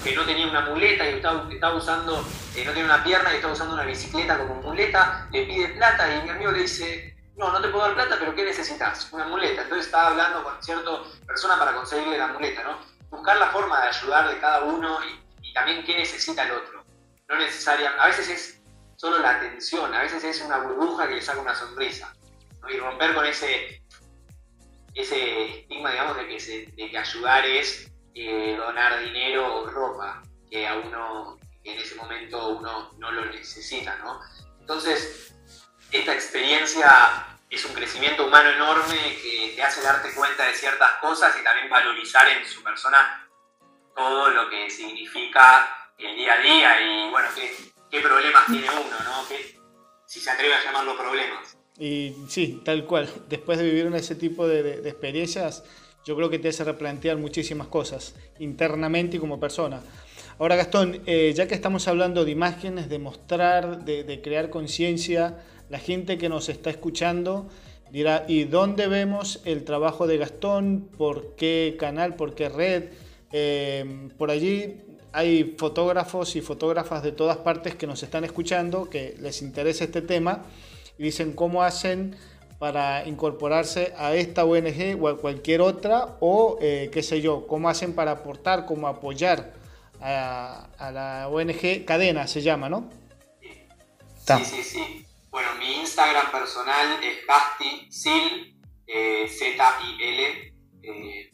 [0.04, 3.36] que no tenía una muleta y estaba, estaba usando, eh, no tenía una pierna y
[3.36, 7.52] estaba usando una bicicleta como muleta, le pide plata y mi amigo le dice, no,
[7.52, 9.12] no te puedo dar plata, pero ¿qué necesitas?
[9.12, 9.62] Una muleta.
[9.62, 10.90] Entonces estaba hablando con cierta
[11.26, 12.78] persona para conseguirle la muleta, ¿no?
[13.10, 16.84] Buscar la forma de ayudar de cada uno y, también qué necesita el otro.
[17.28, 18.62] No necesariamente, a veces es
[18.96, 22.12] solo la atención, a veces es una burbuja que le saca una sonrisa.
[22.68, 23.82] Y romper con ese,
[24.94, 30.74] ese estigma, digamos, de que, que ayudar es eh, donar dinero o ropa, que a
[30.74, 34.20] uno, en ese momento uno no lo necesita, ¿no?
[34.60, 35.35] Entonces,
[35.92, 41.34] esta experiencia es un crecimiento humano enorme que te hace darte cuenta de ciertas cosas
[41.40, 43.28] y también valorizar en su persona
[43.94, 47.54] todo lo que significa el día a día y bueno, que
[47.90, 49.26] qué problemas tiene uno, ¿no?
[50.06, 51.56] si se atreve a llamarlo problemas.
[51.78, 53.08] Y sí, tal cual.
[53.28, 55.64] Después de vivir ese tipo de, experiencias,
[56.04, 59.80] yo creo que te hace replantear muchísimas cosas, internamente y como persona.
[60.38, 65.78] Ahora, Gastón, eh, ya que estamos hablando de imágenes, de mostrar, de, crear conciencia, la
[65.78, 67.48] gente que nos está escuchando
[67.90, 70.88] dirá, ¿y dónde vemos el trabajo de Gastón?
[70.96, 72.16] ¿Por qué canal?
[72.16, 72.84] ¿Por qué red?
[73.32, 74.76] Eh, por allí
[75.12, 80.02] hay fotógrafos y fotógrafas de todas partes que nos están escuchando, que les interesa este
[80.02, 80.44] tema
[80.98, 82.16] y dicen cómo hacen
[82.58, 87.68] para incorporarse a esta ONG o a cualquier otra o eh, qué sé yo, cómo
[87.68, 89.52] hacen para aportar, cómo apoyar
[90.00, 92.90] a, la ONG Cadena, se llama, ¿no?
[94.26, 95.06] Sí, sí, sí.
[95.36, 98.56] Bueno, mi Instagram personal es Basti Sil,
[98.86, 100.54] eh, Z-I-L.
[100.82, 101.30] Eh,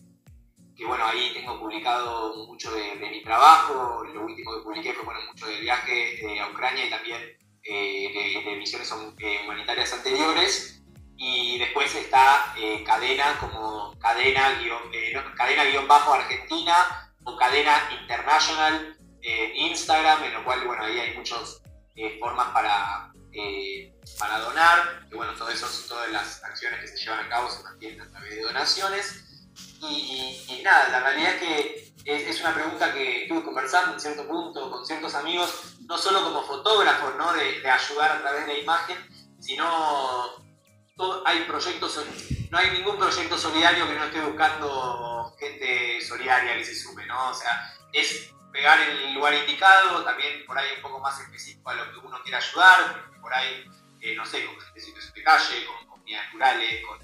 [0.76, 5.20] que bueno, ahí tengo publicado mucho de, mi trabajo, lo último que publiqué fue bueno,
[5.28, 7.22] mucho del viaje a Ucrania y también
[7.62, 10.82] eh, de, misiones eh, humanitarias anteriores.
[11.16, 14.82] Y después está cadena como cadena guion,
[15.36, 21.62] cadena guion bajo Argentina o cadena international Instagram, en lo cual bueno, ahí hay muchas
[22.18, 23.11] formas para,
[24.18, 27.62] para donar, que bueno, todo eso, todas las acciones que se llevan a cabo se
[27.62, 29.24] mantienen a través de donaciones.
[29.80, 34.70] Y, nada, la realidad es que es, una pregunta que estuve conversando en cierto punto
[34.70, 37.32] con ciertos amigos, no solo como fotógrafos, ¿no?
[37.32, 38.96] de, ayudar a través de la imagen,
[39.40, 40.42] sino
[41.24, 42.00] hay proyectos,
[42.50, 47.30] no hay ningún proyecto solidario que no esté buscando gente solidaria que se sume, ¿no?
[47.30, 51.74] O sea, es pegar el lugar indicado, también por ahí un poco más específico a
[51.74, 53.64] lo que uno quiere ayudar, por ahí,
[54.16, 54.82] no sé, con gente
[55.14, 56.98] de calle, con comunidades rurales, con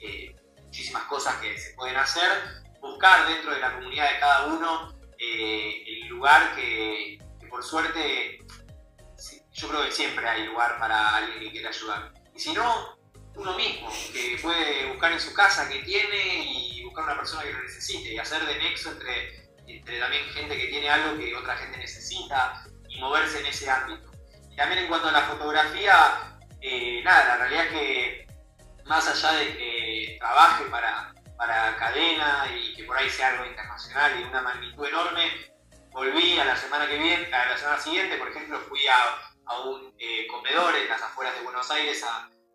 [0.00, 4.94] eh, muchísimas cosas que se pueden hacer buscar dentro de la comunidad de cada uno
[5.18, 7.18] eh, el lugar que,
[7.48, 8.38] por suerte
[9.52, 12.12] yo creo que siempre hay lugar para alguien que quiera ayudar.
[12.34, 12.96] Y si no,
[13.34, 17.52] uno mismo, que puede buscar en su casa que tiene y buscar una persona que
[17.52, 21.56] lo necesite y hacer de nexo entre, entre también gente que tiene algo que otra
[21.56, 24.09] gente necesita y moverse en ese ámbito.
[24.56, 28.26] También en cuanto a la fotografía, eh, nada, la realidad es que
[28.84, 34.18] más allá de que trabaje para, para cadena y que por ahí sea algo internacional
[34.18, 35.30] y de una magnitud enorme,
[35.90, 39.26] volví a la semana que viene, a la semana siguiente, por ejemplo, fui a,
[39.64, 42.04] un eh, comedor en las afueras de Buenos Aires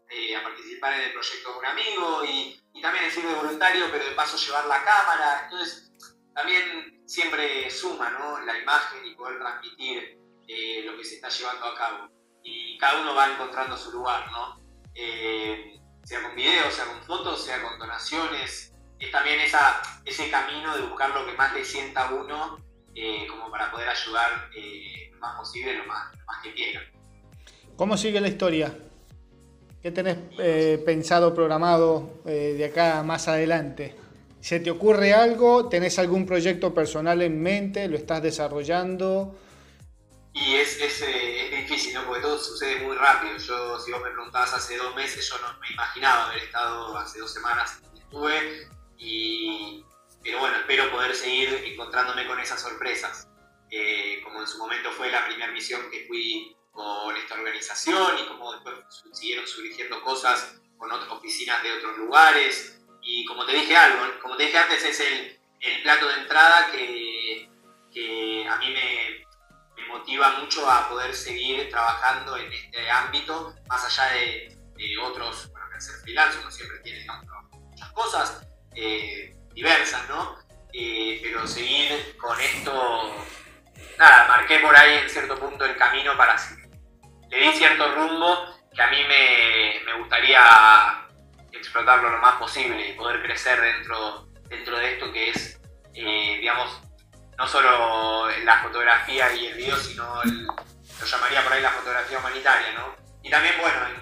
[0.10, 3.88] eh, a, participar en el proyecto de un amigo y, y también decir de voluntario,
[3.92, 5.42] pero de paso llevar la cámara.
[5.44, 5.92] Entonces,
[6.34, 8.40] también siempre suma ¿no?
[8.42, 10.18] la imagen y poder transmitir
[10.48, 12.10] eh, lo que se está llevando a cabo.
[12.44, 14.64] Y cada uno va encontrando su lugar, ¿no?
[16.06, 18.72] sea con videos, sea con fotos, sea con donaciones.
[19.00, 22.58] Es también esa, ese camino de buscar lo que más le sienta a uno
[22.94, 26.82] eh, como para poder ayudar eh, lo más posible, lo más, que quiera.
[27.76, 28.74] ¿Cómo sigue la historia?
[29.82, 33.96] ¿Qué tenés eh, pensado, programado de acá más adelante?
[34.40, 35.68] ¿Se te ocurre algo?
[35.68, 37.88] ¿Tenés algún proyecto personal en mente?
[37.88, 39.36] ¿Lo estás desarrollando?
[40.36, 42.06] Y es, es, es, difícil, ¿no?
[42.06, 43.38] Porque todo sucede muy rápido.
[43.38, 47.20] Yo, si vos me preguntabas hace dos meses, yo no me imaginaba haber estado hace
[47.20, 48.68] dos semanas estuve.
[48.98, 49.86] Y,
[50.22, 53.30] pero bueno, espero poder seguir encontrándome con esas sorpresas.
[53.72, 58.28] Eh, como en su momento fue la primera misión que fui con esta organización y
[58.28, 58.76] como después
[59.14, 62.82] siguieron surgiendo cosas con otras oficinas de otros lugares.
[63.02, 66.72] Y como te dije algo, como te dije antes, es el, el plato de entrada
[66.74, 67.50] que,
[67.94, 69.25] que a mí me,
[69.76, 74.58] me, motiva mucho a poder seguir trabajando en este ámbito, más allá de,
[75.02, 77.06] otros, bueno, que ser freelance uno siempre tiene
[77.52, 80.38] muchas cosas, eh, diversas, ¿no?
[80.74, 83.16] Eh, pero seguir con esto,
[83.98, 86.36] nada, marqué por ahí en cierto punto el camino para...
[87.30, 91.06] Le di cierto rumbo que a mí me, me gustaría
[91.52, 95.60] explotarlo lo más posible y poder crecer dentro, dentro de esto que es,
[95.94, 96.82] eh, digamos,
[97.38, 102.74] no solo la fotografía y el video, sino lo llamaría por ahí la fotografía humanitaria,
[102.74, 102.96] ¿no?
[103.24, 104.02] Y también, bueno, en,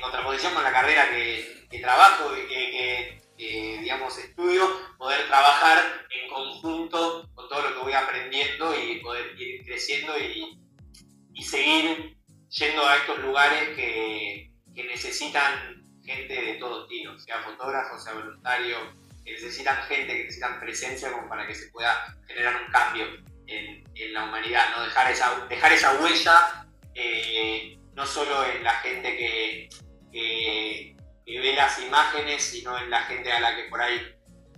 [0.00, 3.22] contraposición con la carrera que, trabajo y que
[3.92, 4.68] digamos, estudio,
[4.98, 10.58] poder trabajar en conjunto con todo lo que voy aprendiendo y poder ir creciendo y,
[11.42, 12.16] seguir
[12.48, 18.76] yendo a estos lugares que, necesitan gente de todo tipo, sea fotógrafo, sea voluntario,
[19.24, 23.06] que necesitan gente, que necesitan presencia como para que se pueda generar un cambio
[23.46, 24.82] en, la humanidad, ¿no?
[24.84, 29.68] dejar, esa, dejar esa huella eh, no solo en la gente que,
[31.26, 34.14] ve las imágenes, sino en la gente a la que por ahí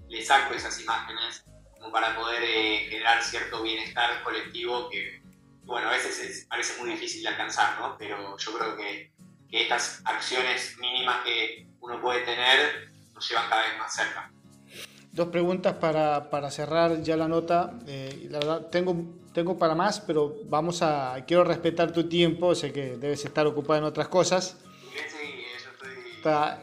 [0.09, 5.23] le saco esas imágenes, como para poder eh, generar cierto bienestar colectivo que,
[5.63, 7.97] bueno, a veces parece muy difícil de alcanzar, ¿no?
[7.97, 9.13] Pero yo creo que
[9.51, 14.34] estas acciones mínimas que uno puede tener nos llevan cada vez más cerca.
[15.15, 17.79] Dos preguntas para, para cerrar ya la nota.
[17.87, 18.97] Eh, la verdad, tengo,
[19.33, 21.25] tengo para más, pero vamos a.
[21.27, 24.57] Quiero respetar tu tiempo, sé que debes estar ocupado en otras cosas.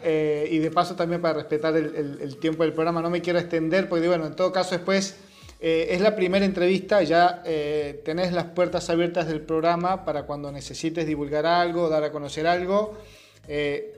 [0.03, 3.87] Eh, y de paso también para respetar el, tiempo del programa, no me quiero extender
[3.87, 5.17] porque bueno, en todo caso después
[5.59, 10.51] eh, es la primera entrevista, ya eh, tenés las puertas abiertas del programa para cuando
[10.51, 12.97] necesites divulgar algo, dar a conocer algo,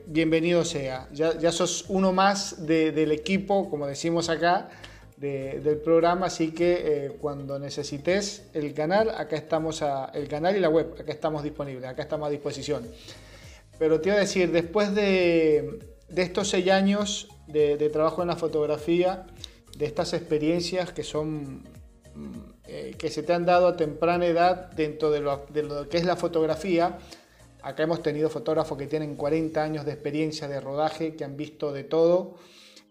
[0.06, 1.08] bienvenido sea.
[1.12, 4.68] Ya, ya, sos uno más del equipo, como decimos acá,
[5.16, 9.82] del programa, así que cuando necesites el canal, acá estamos,
[10.12, 12.86] el canal y la web, acá estamos disponibles, acá estamos a disposición.
[13.78, 15.80] Pero te iba a decir, después de,
[16.14, 19.26] estos seis años de, trabajo en la fotografía,
[19.76, 21.64] de estas experiencias que son
[22.14, 25.46] mm, eh, que se te han dado a temprana edad dentro de lo,
[25.88, 26.98] que es la fotografía.
[27.64, 31.72] Acá hemos tenido fotógrafos que tienen 40 años de experiencia de rodaje, que han visto
[31.72, 32.36] de todo.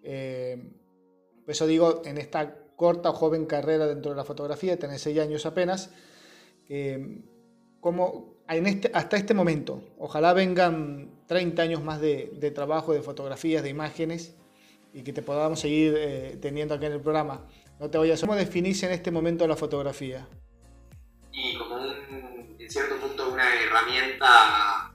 [0.02, 0.58] Eh,
[1.46, 5.46] eso digo, en esta corta o joven carrera dentro de la fotografía, tenés 6 años
[5.46, 5.92] apenas,
[6.70, 7.22] eh,
[7.82, 9.84] ¿cómo, este, hasta este momento.
[10.00, 14.36] Ojalá vengan 30 años más de, trabajo, de fotografías, de imágenes
[14.92, 17.48] y que te podamos seguir eh, teniendo aquí en el programa.
[17.80, 18.22] No te vayas.
[18.22, 20.28] ¿Cómo definís en este momento la fotografía?
[21.32, 21.63] Y como
[22.64, 24.94] en cierto punto una herramienta,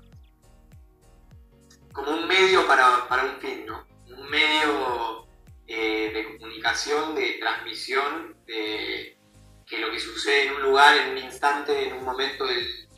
[1.93, 3.87] como un medio para, un fin, ¿no?
[4.07, 5.27] Un medio
[5.66, 9.19] eh, de comunicación, de transmisión, de
[9.66, 12.89] que lo que sucede en un lugar, en un instante, en un momento del,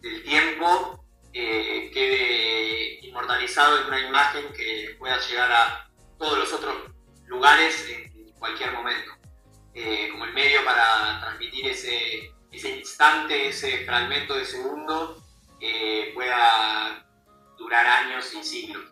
[0.00, 6.76] del tiempo eh, quede inmortalizado en una imagen que pueda llegar a todos los otros
[7.26, 9.10] lugares en cualquier momento,
[9.74, 12.32] eh, como el medio para transmitir ese,
[12.62, 15.16] ese instante, ese fragmento de segundo,
[16.14, 17.04] pueda
[17.58, 18.82] durar años y siglos.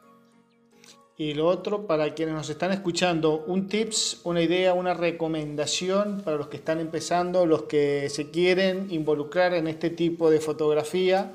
[1.17, 6.37] Y lo otro, para quienes nos están escuchando, un tips, una idea, una recomendación para
[6.37, 11.31] los que están empezando, los que se quieren involucrar en este tipo de fotografía,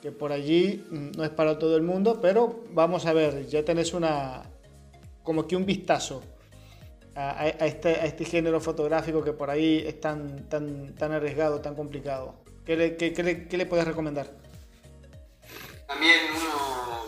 [0.00, 3.64] que por allí mm, no es para todo el mundo, pero vamos a ver, ya
[3.64, 4.44] tenés una,
[5.24, 6.22] como que un vistazo
[7.18, 11.74] a, este, a este, género fotográfico que por ahí es tan, tan, tan arriesgado, tan
[11.74, 12.36] complicado.
[12.64, 14.30] ¿Qué le, qué, le puedes recomendar?
[15.86, 17.06] También uno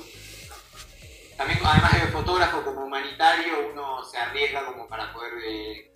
[1.37, 5.93] también además de fotógrafo como humanitario, uno se arriesga como para poder eh,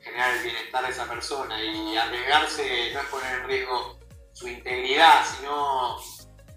[0.00, 3.98] generar el bienestar de esa persona y arriesgarse no es poner en riesgo
[4.32, 5.98] su integridad, sino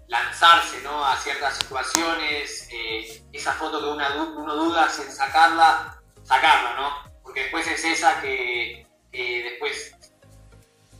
[0.06, 1.04] lanzarse ¿no?
[1.04, 6.01] a ciertas situaciones, eh, esa foto que uno, duda en sacarla,
[6.32, 7.12] sacarla, ¿no?
[7.22, 9.94] Porque después es esa que, después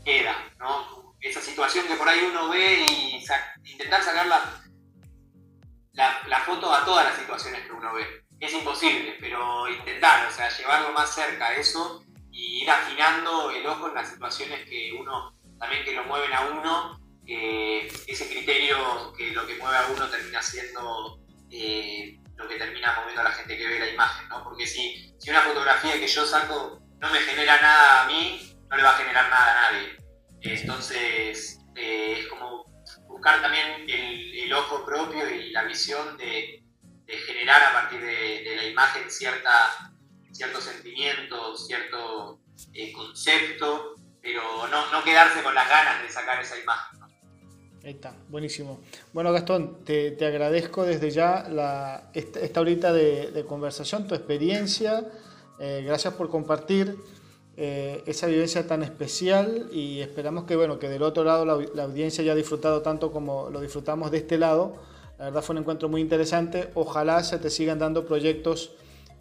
[0.05, 1.15] queda, ¿no?
[1.19, 3.25] Esa situación que por ahí uno ve y
[3.63, 4.61] intentar sacarla
[5.93, 8.05] la, foto a todas las situaciones que uno ve.
[8.39, 13.65] Es imposible, pero intentar, o sea, llevarlo más cerca a eso y ir afinando el
[13.65, 19.31] ojo en las situaciones que uno, también que lo mueven a uno, ese criterio que
[19.31, 21.19] lo que mueve a uno termina siendo
[21.49, 24.43] eh, lo que termina moviendo a la gente que ve la imagen, ¿no?
[24.43, 28.77] Porque si, si una fotografía que yo saco no me genera nada a mí, no
[28.77, 29.97] le va a generar nada a nadie.
[30.41, 32.65] Entonces, eh, es como
[33.07, 36.63] buscar también el, ojo propio y la visión de,
[37.25, 39.91] generar a partir de, la imagen cierta,
[40.31, 42.39] cierto sentimiento, cierto
[42.73, 46.99] eh, concepto, pero no, quedarse con las ganas de sacar esa imagen.
[47.83, 48.79] Ahí está, buenísimo.
[49.11, 55.05] Bueno, Gastón, te, agradezco desde ya la, esta, horita de, conversación, tu experiencia.
[55.59, 56.95] Eh, gracias por compartir.
[57.57, 62.23] Eh, esa vivencia tan especial y esperamos que, bueno, que del otro lado la, audiencia
[62.23, 64.77] haya disfrutado tanto como lo disfrutamos de este lado.
[65.19, 66.69] La verdad fue un encuentro muy interesante.
[66.75, 68.71] Ojalá se te sigan dando proyectos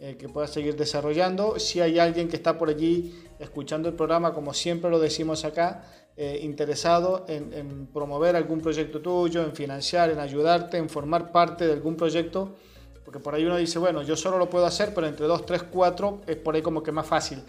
[0.05, 1.61] eh, que puedas seguir desarrollando.
[1.61, 5.84] Si hay alguien que está por allí escuchando el programa, como siempre lo decimos acá,
[6.16, 11.74] eh, interesado en, promover algún proyecto tuyo, en financiar, en ayudarte, en formar parte de
[11.74, 12.57] algún proyecto,
[13.05, 15.62] porque por ahí uno dice, bueno, yo solo lo puedo hacer, pero entre dos, tres,
[15.62, 17.40] cuatro es por ahí como que más fácil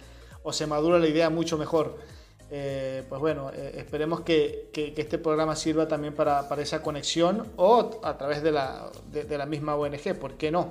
[0.44, 1.98] o se madura la idea mucho mejor.
[2.52, 8.44] Eh, pues bueno, esperemos que, este programa sirva también para, esa conexión o a través
[8.44, 10.70] de la, de, la misma ONG, ¿por qué no?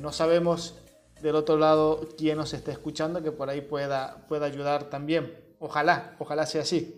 [0.00, 0.76] No sabemos
[1.22, 5.54] del otro lado quién nos está escuchando que por ahí pueda, pueda ayudar también.
[5.58, 6.96] Ojalá, ojalá sea así.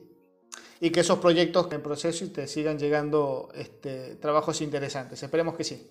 [0.81, 5.23] Y que esos proyectos en proceso y te sigan llegando este, trabajos interesantes.
[5.23, 5.91] Esperemos que sí.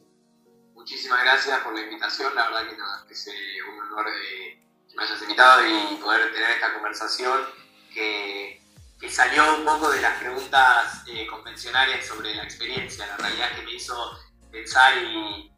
[0.73, 2.33] Muchísimas gracias por la invitación.
[2.35, 3.27] La verdad que, nada, que es
[3.71, 4.61] un honor de
[4.95, 7.39] me hayas invitado y poder tener esta conversación
[7.93, 8.59] que,
[9.09, 13.73] salió un poco de las preguntas eh, convencionales sobre la experiencia, la realidad que me
[13.73, 13.95] hizo
[14.51, 15.51] pensar y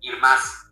[0.00, 0.65] ir más,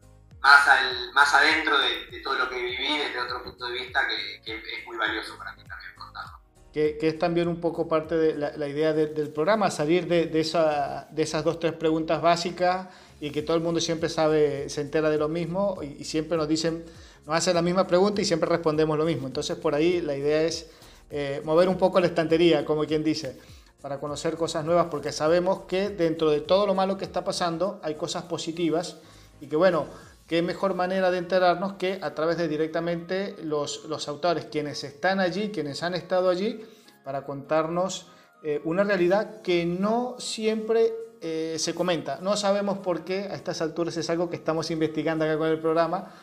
[0.45, 4.55] más, al, más adentro de, todo lo que viví desde otro punto de vista que,
[4.55, 6.39] es muy valioso para mí también contarlo.
[6.73, 11.23] Que, es también un poco parte de la, idea del programa, salir de, esa, de
[11.23, 12.89] esas dos, tres preguntas básicas
[13.21, 16.47] y que todo el mundo siempre sabe, se entera de lo mismo y siempre nos
[16.47, 16.85] dicen
[17.27, 19.27] nos hacen la misma pregunta y siempre respondemos lo mismo.
[19.27, 20.71] Entonces por ahí la idea es
[21.11, 23.39] eh, mover un poco la estantería, como quien dice,
[23.81, 27.81] para conocer cosas nuevas, porque sabemos que dentro de todo lo malo que está pasando
[27.83, 28.97] hay cosas positivas
[29.41, 29.87] y que bueno,
[30.27, 35.21] qué mejor manera de enterarnos que a través de directamente los, los autores, quienes están
[35.21, 36.65] allí, quienes han estado allí,
[37.05, 38.09] para contarnos
[38.43, 42.19] eh, una realidad que no siempre eh, se comenta.
[42.21, 45.59] No sabemos por qué, a estas alturas es algo que estamos investigando acá con el
[45.59, 46.15] programa,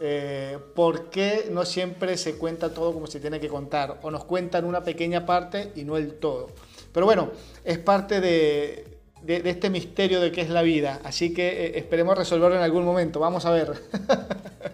[0.00, 4.24] eh, por qué no siempre se cuenta todo como se tiene que contar, o nos
[4.24, 6.50] cuentan una pequeña parte y no el todo.
[6.92, 7.30] Pero bueno,
[7.64, 8.20] es parte
[9.24, 12.84] de, este misterio de qué es la vida, así que eh, esperemos resolverlo en algún
[12.84, 13.68] momento, vamos a ver.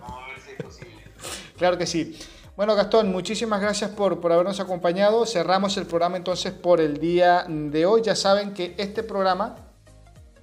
[0.01, 0.95] Vamos a ver si es posible.
[1.57, 2.19] Claro que sí.
[2.57, 5.25] Bueno, Gastón, muchísimas gracias por, por habernos acompañado.
[5.25, 8.03] Cerramos el programa entonces por el día de hoy.
[8.03, 9.57] Ya saben que este programa,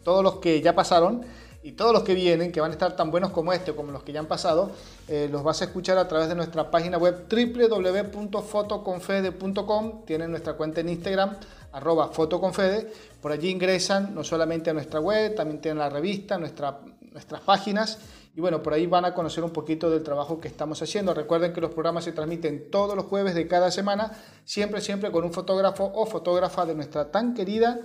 [0.03, 1.25] todos los que ya pasaron,
[1.63, 4.03] y todos los que vienen, que van a estar tan buenos como este, como los
[4.03, 4.71] que ya han pasado,
[5.07, 10.05] eh, los vas a escuchar a través de nuestra página web www.fotoconfede.com.
[10.05, 11.35] Tienen nuestra cuenta en Instagram,
[11.71, 12.91] arroba fotoconfede.
[13.21, 16.79] Por allí ingresan no solamente a nuestra web, también tienen la revista, nuestra,
[17.11, 17.97] nuestras páginas.
[18.35, 21.15] Y bueno, por ahí van a conocer un poquito del trabajo que estamos haciendo.
[21.15, 24.11] Recuerden que los programas se transmiten todos los jueves de cada semana,
[24.45, 27.79] siempre, siempre con un fotógrafo o fotógrafa de nuestra tan querida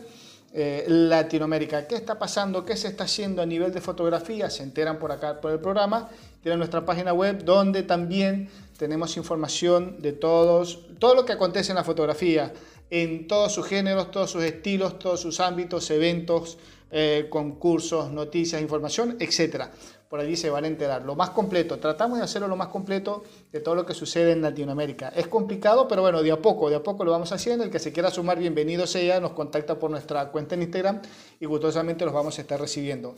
[0.55, 1.87] eh, Latinoamérica.
[1.87, 2.65] ¿Qué está pasando?
[2.65, 4.51] ¿Qué se está haciendo a nivel de fotografía?
[4.51, 6.11] Se enteran por acá por el programa.
[6.43, 11.77] Tienen nuestra página web donde también tenemos información de todos, todo lo que acontece en
[11.77, 12.53] la fotografía,
[12.91, 16.59] en todos sus géneros, todos sus estilos, todos sus ámbitos, eventos,
[16.91, 19.71] eh, concursos, noticias, información, etc.
[20.13, 21.07] Por allí se van a enterar.
[21.07, 24.43] Lo más completo, tratamos de hacerlo lo más completo de todo lo que sucede en
[24.43, 25.09] Latinoamérica.
[25.17, 27.65] Es complicado, pero bueno, de a poco, de a poco lo vamos haciendo.
[27.65, 31.01] El que se quiera sumar, bienvenido sea, nos contacta por nuestra cuenta en Instagram
[31.41, 33.15] y gustosamente los vamos a estar recibiendo.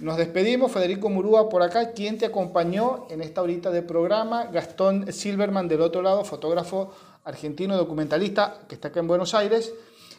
[0.00, 5.12] Nos despedimos, Federico Murúa por acá, quien te acompañó en esta horita de programa, Gastón
[5.12, 6.94] Silverman del otro lado, fotógrafo
[7.24, 9.70] argentino documentalista que está acá en Buenos Aires.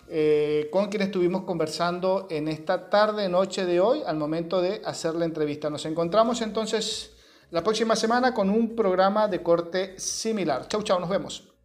[0.09, 5.15] Eh, con quien estuvimos conversando en esta tarde, noche de hoy, al momento de hacer
[5.15, 5.69] la entrevista.
[5.69, 7.15] Nos encontramos entonces
[7.51, 10.67] la próxima semana con un programa de corte similar.
[10.67, 11.56] Chau, chau, nos vemos.